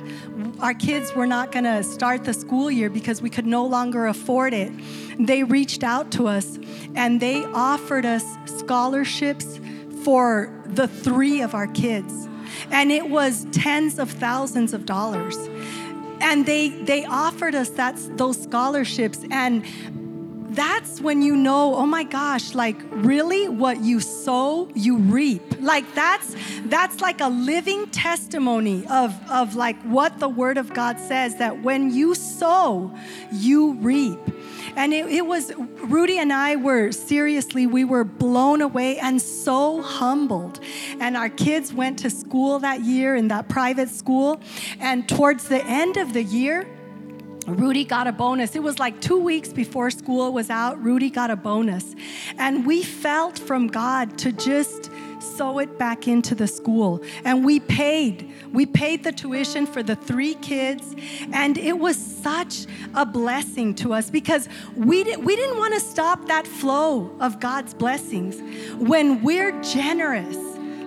our 0.59 0.73
kids 0.73 1.13
were 1.13 1.27
not 1.27 1.51
going 1.51 1.65
to 1.65 1.83
start 1.83 2.23
the 2.23 2.33
school 2.33 2.71
year 2.71 2.89
because 2.89 3.21
we 3.21 3.29
could 3.29 3.45
no 3.45 3.65
longer 3.65 4.07
afford 4.07 4.53
it, 4.53 4.71
they 5.19 5.43
reached 5.43 5.83
out 5.83 6.11
to 6.11 6.27
us 6.27 6.57
and 6.95 7.19
they 7.19 7.43
offered 7.45 8.05
us 8.05 8.25
scholarships 8.45 9.59
for 10.03 10.51
the 10.65 10.87
three 10.87 11.41
of 11.41 11.53
our 11.53 11.67
kids. 11.67 12.27
And 12.71 12.91
it 12.91 13.09
was 13.09 13.45
tens 13.51 13.99
of 13.99 14.09
thousands 14.09 14.73
of 14.73 14.85
dollars. 14.85 15.37
And 16.21 16.45
they 16.45 16.69
they 16.69 17.05
offered 17.05 17.53
us 17.53 17.69
that 17.71 17.97
those 18.17 18.41
scholarships 18.41 19.19
and 19.29 19.65
that's 20.55 21.01
when 21.01 21.21
you 21.21 21.35
know, 21.35 21.75
oh 21.75 21.85
my 21.85 22.03
gosh, 22.03 22.53
like 22.53 22.77
really 22.89 23.47
what 23.47 23.79
you 23.81 23.99
sow, 23.99 24.69
you 24.73 24.97
reap. 24.97 25.59
Like 25.59 25.93
that's 25.95 26.35
that's 26.65 27.01
like 27.01 27.21
a 27.21 27.27
living 27.27 27.87
testimony 27.87 28.85
of, 28.87 29.13
of 29.29 29.55
like 29.55 29.81
what 29.83 30.19
the 30.19 30.29
word 30.29 30.57
of 30.57 30.73
God 30.73 30.99
says 30.99 31.37
that 31.37 31.61
when 31.61 31.93
you 31.93 32.15
sow, 32.15 32.95
you 33.31 33.73
reap. 33.75 34.19
And 34.75 34.93
it, 34.93 35.05
it 35.07 35.25
was 35.25 35.51
Rudy 35.57 36.17
and 36.17 36.31
I 36.33 36.55
were 36.55 36.91
seriously, 36.91 37.67
we 37.67 37.83
were 37.83 38.03
blown 38.03 38.61
away 38.61 38.97
and 38.97 39.21
so 39.21 39.81
humbled. 39.81 40.59
And 40.99 41.15
our 41.15 41.29
kids 41.29 41.73
went 41.73 41.99
to 41.99 42.09
school 42.09 42.59
that 42.59 42.81
year 42.81 43.15
in 43.15 43.27
that 43.27 43.49
private 43.49 43.89
school. 43.89 44.41
And 44.79 45.07
towards 45.07 45.47
the 45.47 45.63
end 45.65 45.97
of 45.97 46.13
the 46.13 46.23
year, 46.23 46.67
Rudy 47.47 47.83
got 47.83 48.07
a 48.07 48.11
bonus. 48.11 48.55
It 48.55 48.63
was 48.63 48.79
like 48.79 49.01
two 49.01 49.19
weeks 49.19 49.51
before 49.51 49.91
school 49.91 50.31
was 50.31 50.49
out. 50.49 50.81
Rudy 50.81 51.09
got 51.09 51.29
a 51.29 51.35
bonus. 51.35 51.95
And 52.37 52.65
we 52.65 52.83
felt 52.83 53.37
from 53.39 53.67
God 53.67 54.17
to 54.19 54.31
just 54.31 54.89
sow 55.19 55.59
it 55.59 55.77
back 55.77 56.07
into 56.07 56.35
the 56.35 56.47
school. 56.47 57.01
And 57.23 57.45
we 57.45 57.59
paid. 57.59 58.31
We 58.51 58.65
paid 58.65 59.03
the 59.03 59.11
tuition 59.11 59.65
for 59.65 59.83
the 59.83 59.95
three 59.95 60.35
kids. 60.35 60.95
And 61.31 61.57
it 61.57 61.79
was 61.79 61.97
such 61.97 62.65
a 62.93 63.05
blessing 63.05 63.75
to 63.75 63.93
us 63.93 64.09
because 64.09 64.47
we, 64.75 65.03
di- 65.03 65.17
we 65.17 65.35
didn't 65.35 65.57
want 65.57 65.73
to 65.73 65.79
stop 65.79 66.27
that 66.27 66.47
flow 66.47 67.15
of 67.19 67.39
God's 67.39 67.73
blessings. 67.73 68.39
When 68.77 69.21
we're 69.21 69.59
generous, 69.61 70.37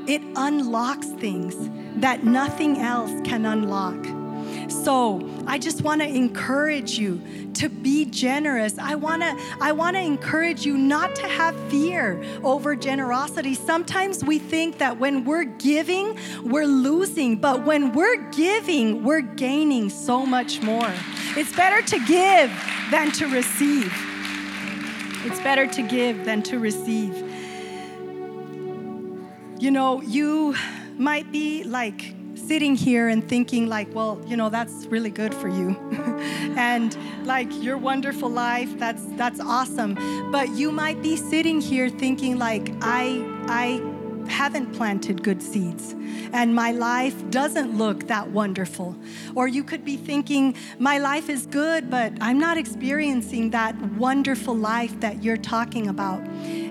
it 0.07 0.23
unlocks 0.37 1.09
things 1.09 1.55
that 2.01 2.25
nothing 2.25 2.79
else 2.79 3.11
can 3.27 3.45
unlock. 3.45 4.26
So 4.69 5.29
I 5.47 5.59
just 5.59 5.83
want 5.83 6.01
to 6.01 6.09
encourage 6.09 6.99
you 6.99 7.21
to 7.55 7.69
be 7.69 8.05
generous. 8.05 8.79
I 8.79 8.95
want 8.95 9.23
to 9.23 9.37
I 9.61 9.73
want 9.73 9.97
to 9.97 10.03
encourage 10.03 10.67
you 10.67 10.77
not 10.77 11.15
to 11.17 11.29
have 11.29 11.55
fear 11.71 12.23
over 12.43 12.77
generosity. 12.77 13.55
Sometimes 13.55 14.25
we 14.25 14.39
think 14.39 14.79
that 14.79 14.99
when 14.99 15.25
we're 15.25 15.45
giving, 15.45 16.19
we're 16.43 16.67
losing, 16.67 17.37
but 17.37 17.65
when 17.65 17.93
we're 17.93 18.31
giving, 18.31 19.05
we're 19.05 19.21
gaining 19.21 19.89
so 19.89 20.27
much 20.27 20.63
more. 20.63 20.93
It's 21.37 21.55
better 21.55 21.87
to 21.87 21.99
give 22.07 22.51
than 22.91 23.11
to 23.13 23.27
receive. 23.27 23.93
It's 25.25 25.41
better 25.41 25.67
to 25.67 25.83
give 25.83 26.25
than 26.25 26.43
to 26.45 26.59
receive. 26.59 27.15
You 29.59 29.71
know, 29.71 30.03
you 30.03 30.55
might 30.99 31.33
be 31.33 31.65
like 31.65 32.16
sitting 32.47 32.77
here 32.77 33.09
and 33.09 33.29
thinking 33.29 33.67
like 33.67 33.93
well 33.95 34.21
you 34.27 34.37
know 34.37 34.49
that's 34.49 34.87
really 34.87 35.11
good 35.11 35.35
for 35.35 35.49
you 35.49 35.71
and 36.57 36.97
like 37.25 37.49
your 37.63 37.77
wonderful 37.77 38.29
life 38.29 38.79
that's 38.79 39.05
that's 39.17 39.41
awesome 39.41 39.95
but 40.31 40.49
you 40.51 40.71
might 40.71 41.01
be 41.03 41.17
sitting 41.17 41.61
here 41.61 41.89
thinking 41.89 42.39
like 42.39 42.73
i 42.83 43.23
i 43.49 43.83
haven't 44.29 44.73
planted 44.73 45.23
good 45.23 45.43
seeds 45.43 45.95
and 46.33 46.55
my 46.55 46.73
life 46.73 47.31
doesn't 47.31 47.77
look 47.77 48.09
that 48.09 48.29
wonderful. 48.31 48.97
Or 49.35 49.49
you 49.49 49.63
could 49.63 49.85
be 49.85 49.97
thinking, 49.97 50.57
my 50.79 50.99
life 50.99 51.29
is 51.29 51.47
good, 51.47 51.91
but 51.91 52.13
I'm 52.21 52.39
not 52.39 52.59
experiencing 52.59 53.51
that 53.51 53.81
wonderful 53.93 54.55
life 54.55 54.99
that 55.01 55.23
you're 55.23 55.37
talking 55.37 55.89
about. 55.89 56.21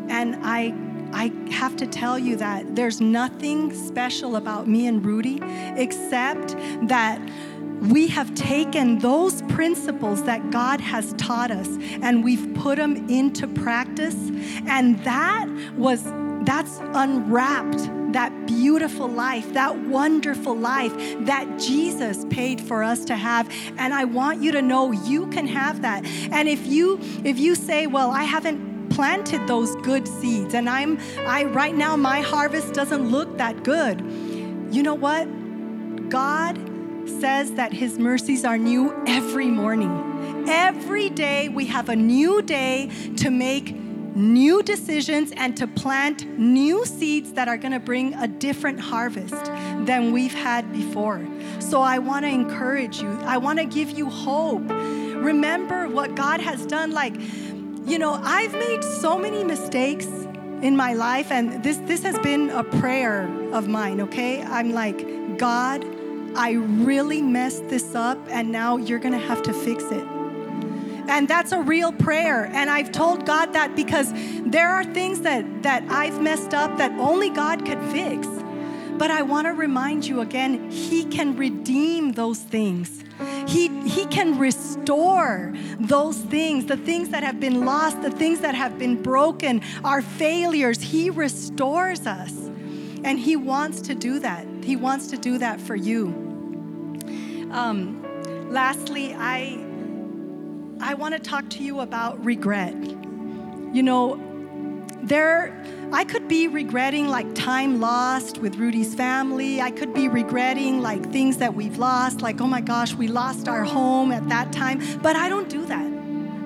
And 0.10 0.36
I 0.44 0.74
I 1.16 1.32
have 1.50 1.78
to 1.78 1.88
tell 1.88 2.20
you 2.20 2.36
that 2.36 2.76
there's 2.76 3.00
nothing 3.00 3.74
special 3.74 4.36
about 4.36 4.68
me 4.68 4.86
and 4.86 5.04
Rudy 5.04 5.40
except 5.78 6.58
that 6.90 7.22
we 7.80 8.08
have 8.08 8.36
taken 8.36 9.00
those 9.00 9.42
principles 9.44 10.24
that 10.24 10.52
God 10.52 10.82
has 10.82 11.14
taught 11.14 11.52
us 11.52 11.70
and 12.02 12.22
we've 12.22 12.54
put 12.56 12.78
them 12.78 13.10
into 13.10 13.48
practice. 13.48 14.16
And 14.68 15.02
that 15.06 15.48
was, 15.78 16.04
that's 16.44 16.80
unwrapped 16.94 17.90
that 18.12 18.48
beautiful 18.48 19.08
life, 19.08 19.54
that 19.54 19.78
wonderful 19.88 20.56
life 20.56 20.94
that 21.26 21.60
Jesus 21.60 22.26
paid 22.30 22.62
for 22.62 22.82
us 22.82 23.04
to 23.06 23.16
have. 23.16 23.50
And 23.78 23.94
I 23.94 24.06
want 24.06 24.42
you 24.42 24.54
to 24.54 24.62
know 24.62 24.92
you 24.92 25.28
can 25.28 25.48
have 25.48 25.82
that. 25.82 26.06
And 26.32 26.48
if 26.48 26.66
you 26.66 26.98
if 27.26 27.38
you 27.38 27.56
say, 27.56 27.88
"Well, 27.88 28.12
I 28.12 28.24
haven't 28.24 28.75
planted 28.90 29.48
those 29.48 29.76
good 29.78 30.08
seeds 30.08 30.54
and 30.54 30.70
I'm 30.70 31.00
I 31.26 31.46
right 31.46 31.76
now 31.76 31.96
my 31.96 32.22
harvest 32.22 32.74
doesn't 32.74 33.10
look 33.10 33.38
that 33.38 33.64
good. 33.64 34.02
You 34.72 34.84
know 34.84 34.96
what? 34.96 35.26
God 36.10 36.58
says 37.20 37.54
that 37.54 37.74
his 37.74 37.98
mercies 37.98 38.46
are 38.46 38.58
new 38.58 38.94
every 39.08 39.48
morning. 39.48 40.46
Every 40.48 41.10
day 41.10 41.50
we 41.50 41.66
have 41.68 41.90
a 41.90 41.96
new 41.96 42.42
day 42.42 42.90
to 43.18 43.30
make 43.30 43.76
new 44.16 44.64
decisions 44.64 45.34
and 45.36 45.58
to 45.58 45.68
plant 45.68 46.26
new 46.40 46.86
seeds 46.86 47.34
that 47.34 47.48
are 47.48 47.58
going 47.58 47.74
to 47.74 47.80
bring 47.80 48.14
a 48.14 48.28
different 48.28 48.80
harvest 48.80 49.46
than 49.86 50.14
we've 50.14 50.34
had 50.34 50.72
before. 50.72 51.28
So 51.60 51.82
I 51.82 52.00
want 52.00 52.24
to 52.24 52.30
encourage 52.30 53.02
you. 53.02 53.12
I 53.24 53.38
want 53.38 53.60
to 53.60 53.66
give 53.66 53.92
you 53.92 54.10
hope. 54.10 54.64
Remember 54.70 55.90
what 55.90 56.16
God 56.16 56.40
has 56.40 56.66
done 56.66 56.92
like 56.92 57.16
you 57.86 58.00
know, 58.00 58.20
I've 58.24 58.54
made 58.54 58.84
so 58.84 59.18
many 59.18 59.44
mistakes 59.44 60.08
in 60.62 60.76
my 60.76 60.94
life, 60.94 61.32
and 61.32 61.64
this, 61.64 61.78
this 61.78 62.02
has 62.04 62.18
been 62.20 62.50
a 62.50 62.64
prayer 62.64 63.30
of 63.54 63.68
mine, 63.68 64.02
okay? 64.02 64.42
I'm 64.42 64.72
like, 64.72 65.38
God, 65.38 65.86
I 66.36 66.54
really 66.54 67.22
messed 67.22 67.70
this 67.70 67.94
up, 67.94 68.18
and 68.30 68.52
now 68.52 68.78
you're 68.78 69.00
gonna 69.00 69.20
have 69.20 69.44
to 69.44 69.54
fix 69.54 69.84
it. 69.84 70.06
And 71.08 71.28
that's 71.28 71.52
a 71.52 71.62
real 71.62 71.92
prayer. 71.92 72.46
And 72.46 72.70
I've 72.70 72.92
told 72.92 73.28
God 73.28 73.54
that 73.54 73.76
because 73.76 74.12
there 74.44 74.70
are 74.70 74.84
things 74.84 75.22
that, 75.22 75.62
that 75.62 75.84
I've 75.90 76.20
messed 76.20 76.56
up 76.56 76.78
that 76.80 76.92
only 76.94 77.30
God 77.30 77.64
could 77.64 77.80
fix. 77.92 78.28
But 78.98 79.12
I 79.12 79.24
want 79.24 79.48
to 79.48 79.54
remind 79.54 80.06
you 80.06 80.22
again, 80.22 80.70
He 80.72 81.06
can 81.06 81.36
redeem 81.36 82.14
those 82.14 82.40
things. 82.40 83.04
He, 83.48 83.68
he 83.88 84.06
can 84.08 84.40
restore 84.40 85.54
those 85.80 86.18
things, 86.18 86.66
the 86.66 86.78
things 86.78 87.10
that 87.10 87.24
have 87.24 87.40
been 87.40 87.66
lost, 87.66 88.02
the 88.02 88.12
things 88.12 88.40
that 88.40 88.56
have 88.56 88.78
been 88.80 89.02
broken, 89.02 89.62
our 89.84 90.02
failures. 90.02 90.82
He 90.82 91.10
restores 91.10 92.08
us. 92.08 92.32
And 93.04 93.20
He 93.20 93.36
wants 93.36 93.82
to 93.82 93.96
do 93.96 94.20
that. 94.20 94.48
He 94.64 94.76
wants 94.76 95.08
to 95.08 95.18
do 95.18 95.38
that 95.38 95.62
for 95.62 95.76
you. 95.76 96.08
Um, 97.52 98.02
lastly, 98.50 99.14
I, 99.14 99.64
I 100.82 100.96
want 100.96 101.14
to 101.14 101.20
talk 101.20 101.50
to 101.52 101.64
you 101.64 101.82
about 101.82 102.24
regret. 102.26 102.74
You 102.74 103.84
know, 103.84 104.16
there 105.08 105.56
I 105.92 106.04
could 106.04 106.28
be 106.28 106.48
regretting 106.48 107.08
like 107.08 107.34
time 107.36 107.80
lost 107.80 108.40
with 108.40 108.56
Rudy's 108.56 108.96
family. 108.96 109.62
I 109.62 109.72
could 109.72 109.94
be 109.94 110.08
regretting 110.08 110.82
like 110.82 111.12
things 111.12 111.38
that 111.38 111.54
we've 111.54 111.78
lost, 111.78 112.22
like, 112.22 112.42
oh 112.42 112.48
my 112.48 112.60
gosh, 112.60 112.94
we 112.94 113.08
lost 113.08 113.48
our 113.48 113.64
home 113.64 114.12
at 114.12 114.28
that 114.30 114.52
time. 114.52 114.82
But 115.02 115.16
I 115.16 115.30
don't 115.30 115.48
do 115.48 115.66
that. 115.68 115.86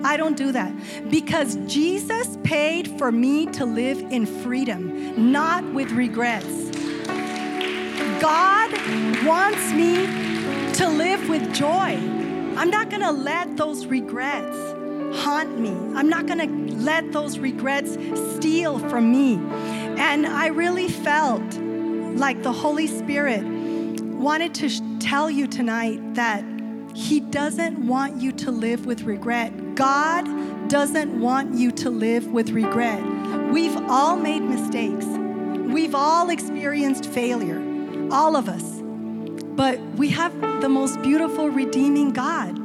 I 0.04 0.18
don't 0.18 0.38
do 0.38 0.52
that 0.52 0.72
because 1.10 1.56
Jesus 1.68 2.38
paid 2.44 2.88
for 3.00 3.12
me 3.12 3.48
to 3.48 3.66
live 3.66 4.00
in 4.12 4.26
freedom, 4.26 5.32
not 5.32 5.64
with 5.74 5.92
regrets. 5.92 6.70
God 8.22 8.72
wants 9.26 9.72
me 9.74 10.06
to 10.74 10.88
live 10.88 11.28
with 11.30 11.54
joy. 11.54 11.98
I'm 12.56 12.70
not 12.70 12.90
going 12.90 13.02
to 13.02 13.12
let 13.12 13.58
those 13.58 13.86
regrets 13.86 14.69
haunt 15.14 15.60
me. 15.60 15.72
I'm 15.96 16.10
not 16.10 16.28
going 16.28 16.40
to 16.40 16.76
let 16.76 17.12
those 17.12 17.40
regrets 17.40 17.98
steal 18.36 18.80
from 18.90 19.12
me. 19.12 19.36
And 20.00 20.26
I 20.26 20.48
really 20.48 20.88
felt 20.88 21.58
like 22.18 22.44
the 22.44 22.52
Holy 22.52 22.88
Spirit 22.88 23.44
wanted 24.20 24.54
to 24.56 24.70
sh- 24.70 24.82
tell 25.00 25.30
you 25.30 25.48
tonight 25.48 26.16
that 26.16 26.44
He 26.94 27.20
doesn't 27.20 27.88
want 27.88 28.22
you 28.22 28.32
to 28.34 28.52
live 28.52 28.86
with 28.86 29.04
regret. 29.04 29.76
God 29.76 30.70
doesn't 30.70 31.20
want 31.20 31.56
you 31.56 31.72
to 31.72 31.90
live 31.90 32.28
with 32.28 32.50
regret. 32.52 33.02
We've 33.52 33.78
all 33.90 34.16
made 34.16 34.42
mistakes, 34.42 35.06
we've 35.74 35.96
all 35.96 36.30
experienced 36.30 37.06
failure, 37.06 37.60
all 38.12 38.36
of 38.36 38.50
us. 38.50 38.64
But 39.56 39.82
we 39.96 40.10
have 40.10 40.40
the 40.62 40.70
most 40.70 41.02
beautiful, 41.02 41.50
redeeming 41.50 42.12
God. 42.12 42.58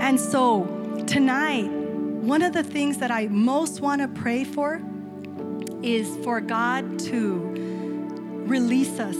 And 0.00 0.20
so, 0.20 0.77
tonight, 1.08 1.70
one 1.70 2.42
of 2.42 2.52
the 2.52 2.62
things 2.62 2.98
that 2.98 3.10
I 3.10 3.28
most 3.28 3.80
want 3.80 4.02
to 4.02 4.08
pray 4.08 4.44
for 4.44 4.82
is 5.82 6.06
for 6.22 6.40
God 6.42 6.98
to 7.00 8.44
release 8.46 9.00
us 9.00 9.16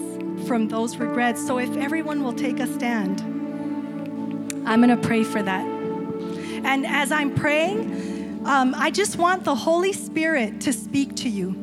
from 0.47 0.69
those 0.69 0.99
regrets. 0.99 1.45
So 1.45 1.59
if 1.59 1.75
everyone 1.79 2.23
will 2.23 2.35
take 2.35 2.61
a 2.61 2.67
stand, 2.67 3.23
I'm 4.67 4.83
going 4.83 4.91
to 4.91 5.09
pray 5.09 5.25
for 5.25 5.43
that. 5.43 5.65
And 5.65 6.87
as 6.87 7.11
I'm 7.11 7.35
praying, 7.35 8.43
um, 8.45 8.75
I 8.77 8.91
just 8.91 9.17
want 9.17 9.45
the 9.45 9.55
Holy 9.55 9.95
Spirit 9.95 10.61
to 10.63 10.75
speak 10.75 11.17
to 11.17 11.31
you. 11.31 11.59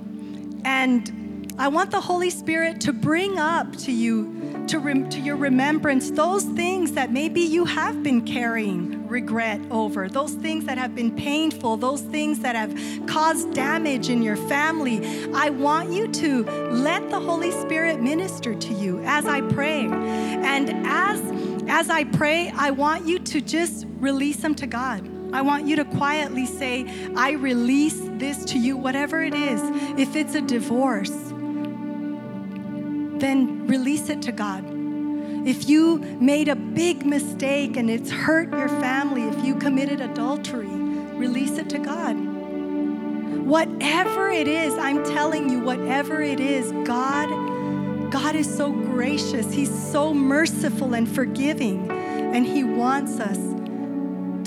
And 0.66 1.54
I 1.60 1.68
want 1.68 1.92
the 1.92 2.02
Holy 2.02 2.32
Spirit 2.32 2.82
to 2.82 2.94
bring 2.94 3.38
up 3.38 3.76
to 3.78 3.92
you 3.92 4.66
to, 4.70 4.80
rem- 4.80 5.08
to 5.12 5.20
your 5.20 5.36
remembrance 5.36 6.10
those 6.10 6.44
things 6.44 6.94
that 6.94 7.12
maybe 7.12 7.42
you 7.42 7.66
have 7.66 8.02
been 8.02 8.26
carrying 8.26 8.95
regret 9.16 9.62
over, 9.72 10.10
those 10.10 10.34
things 10.34 10.66
that 10.66 10.78
have 10.78 10.94
been 10.94 11.16
painful, 11.16 11.78
those 11.78 12.02
things 12.02 12.42
that 12.42 12.54
have 12.54 12.74
caused 13.08 13.54
damage 13.54 14.10
in 14.10 14.22
your 14.22 14.36
family. 14.36 14.98
I 15.34 15.50
want 15.52 15.90
you 15.94 16.10
to 16.24 16.44
let 16.44 17.10
the 17.10 17.22
Holy 17.22 17.52
Spirit 17.52 18.02
minister 18.02 18.54
to 18.54 18.74
you 18.74 19.02
as 19.06 19.26
I 19.26 19.40
pray. 19.40 19.86
And 19.86 20.70
as 20.86 21.22
as 21.68 21.90
I 21.90 22.04
pray, 22.04 22.52
I 22.56 22.72
want 22.72 23.08
you 23.08 23.18
to 23.20 23.40
just 23.40 23.86
release 24.00 24.38
them 24.38 24.54
to 24.56 24.68
God. 24.68 25.02
I 25.34 25.42
want 25.42 25.66
you 25.66 25.78
to 25.78 25.86
quietly 25.86 26.46
say, 26.46 26.86
I 27.16 27.32
release 27.32 28.00
this 28.18 28.44
to 28.46 28.60
you, 28.60 28.76
whatever 28.76 29.24
it 29.24 29.34
is. 29.34 29.62
If 29.98 30.16
it's 30.18 30.36
a 30.36 30.42
divorce, 30.42 31.16
then 33.24 33.66
release 33.66 34.10
it 34.10 34.22
to 34.24 34.34
God. 34.34 34.75
If 35.46 35.70
you 35.70 36.00
made 36.20 36.48
a 36.48 36.56
big 36.56 37.06
mistake 37.06 37.78
and 37.78 37.90
it's 37.90 38.10
hurt 38.10 38.52
your 38.52 38.68
family, 38.68 39.24
if 39.24 39.46
you 39.46 39.56
committed 39.56 40.02
adultery, 40.02 40.66
release 40.66 41.58
it 41.58 41.70
to 41.70 41.80
God. 41.80 42.14
Whatever 43.46 44.30
it 44.30 44.48
is, 44.48 44.74
I'm 44.74 45.04
telling 45.04 45.50
you, 45.50 45.60
whatever 45.60 46.22
it 46.22 46.40
is, 46.40 46.72
God 46.88 47.30
God 48.12 48.36
is 48.36 48.56
so 48.56 48.72
gracious. 48.72 49.52
He's 49.52 49.92
so 49.92 50.14
merciful 50.14 50.94
and 50.94 51.10
forgiving, 51.10 51.92
and 51.92 52.46
he 52.46 52.64
wants 52.64 53.20
us 53.20 53.38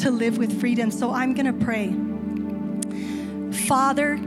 to 0.03 0.11
live 0.11 0.38
with 0.38 0.59
freedom. 0.59 0.90
So 0.90 1.12
I'm 1.12 1.34
going 1.34 1.46
to 1.46 1.64
pray. 1.64 1.92
Father, 3.66 4.18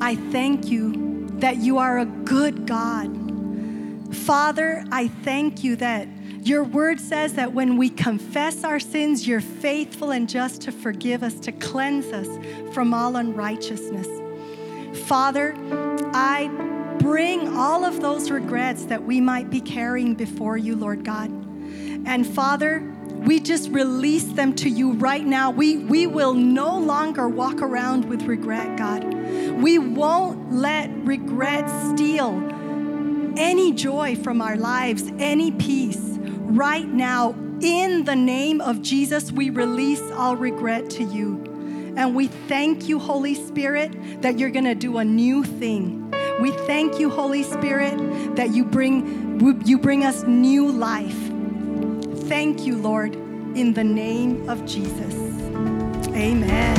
I 0.00 0.14
thank 0.30 0.68
you 0.68 1.28
that 1.38 1.56
you 1.56 1.78
are 1.78 1.98
a 1.98 2.04
good 2.04 2.66
God 2.66 3.23
Father, 4.14 4.84
I 4.90 5.08
thank 5.08 5.64
you 5.64 5.76
that 5.76 6.08
your 6.42 6.62
word 6.62 7.00
says 7.00 7.34
that 7.34 7.52
when 7.52 7.76
we 7.76 7.88
confess 7.88 8.64
our 8.64 8.78
sins, 8.78 9.26
you're 9.26 9.40
faithful 9.40 10.10
and 10.10 10.28
just 10.28 10.62
to 10.62 10.72
forgive 10.72 11.22
us, 11.22 11.34
to 11.40 11.52
cleanse 11.52 12.06
us 12.06 12.28
from 12.74 12.92
all 12.92 13.16
unrighteousness. 13.16 14.06
Father, 15.06 15.54
I 16.12 16.48
bring 17.00 17.56
all 17.56 17.84
of 17.84 18.00
those 18.00 18.30
regrets 18.30 18.84
that 18.86 19.02
we 19.02 19.20
might 19.20 19.50
be 19.50 19.60
carrying 19.60 20.14
before 20.14 20.56
you, 20.56 20.76
Lord 20.76 21.04
God. 21.04 21.30
And 22.06 22.26
Father, 22.26 22.80
we 23.24 23.40
just 23.40 23.70
release 23.70 24.24
them 24.24 24.54
to 24.56 24.68
you 24.68 24.92
right 24.92 25.24
now. 25.24 25.50
We, 25.50 25.78
we 25.78 26.06
will 26.06 26.34
no 26.34 26.78
longer 26.78 27.26
walk 27.28 27.62
around 27.62 28.04
with 28.06 28.22
regret, 28.22 28.76
God. 28.76 29.02
We 29.04 29.78
won't 29.78 30.52
let 30.52 30.90
regret 31.04 31.68
steal 31.90 32.53
any 33.36 33.72
joy 33.72 34.16
from 34.16 34.40
our 34.40 34.56
lives, 34.56 35.10
any 35.18 35.50
peace. 35.52 35.98
Right 35.98 36.88
now, 36.88 37.34
in 37.60 38.04
the 38.04 38.16
name 38.16 38.60
of 38.60 38.82
Jesus, 38.82 39.32
we 39.32 39.50
release 39.50 40.02
all 40.12 40.36
regret 40.36 40.90
to 40.90 41.04
you. 41.04 41.42
And 41.96 42.14
we 42.14 42.26
thank 42.26 42.88
you, 42.88 42.98
Holy 42.98 43.34
Spirit, 43.34 44.22
that 44.22 44.38
you're 44.38 44.50
going 44.50 44.64
to 44.64 44.74
do 44.74 44.98
a 44.98 45.04
new 45.04 45.44
thing. 45.44 46.12
We 46.40 46.50
thank 46.50 46.98
you, 46.98 47.08
Holy 47.08 47.42
Spirit, 47.42 48.36
that 48.36 48.50
you 48.50 48.64
bring, 48.64 49.64
you 49.64 49.78
bring 49.78 50.04
us 50.04 50.24
new 50.24 50.70
life. 50.70 51.18
Thank 52.28 52.66
you, 52.66 52.76
Lord, 52.76 53.14
in 53.14 53.74
the 53.74 53.84
name 53.84 54.48
of 54.48 54.66
Jesus. 54.66 55.14
Amen. 56.08 56.76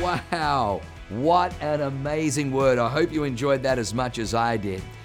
Wow. 0.00 0.80
What 1.10 1.52
an 1.60 1.82
amazing 1.82 2.50
word. 2.50 2.78
I 2.78 2.88
hope 2.88 3.12
you 3.12 3.24
enjoyed 3.24 3.62
that 3.64 3.78
as 3.78 3.92
much 3.92 4.18
as 4.18 4.34
I 4.34 4.56
did. 4.56 4.82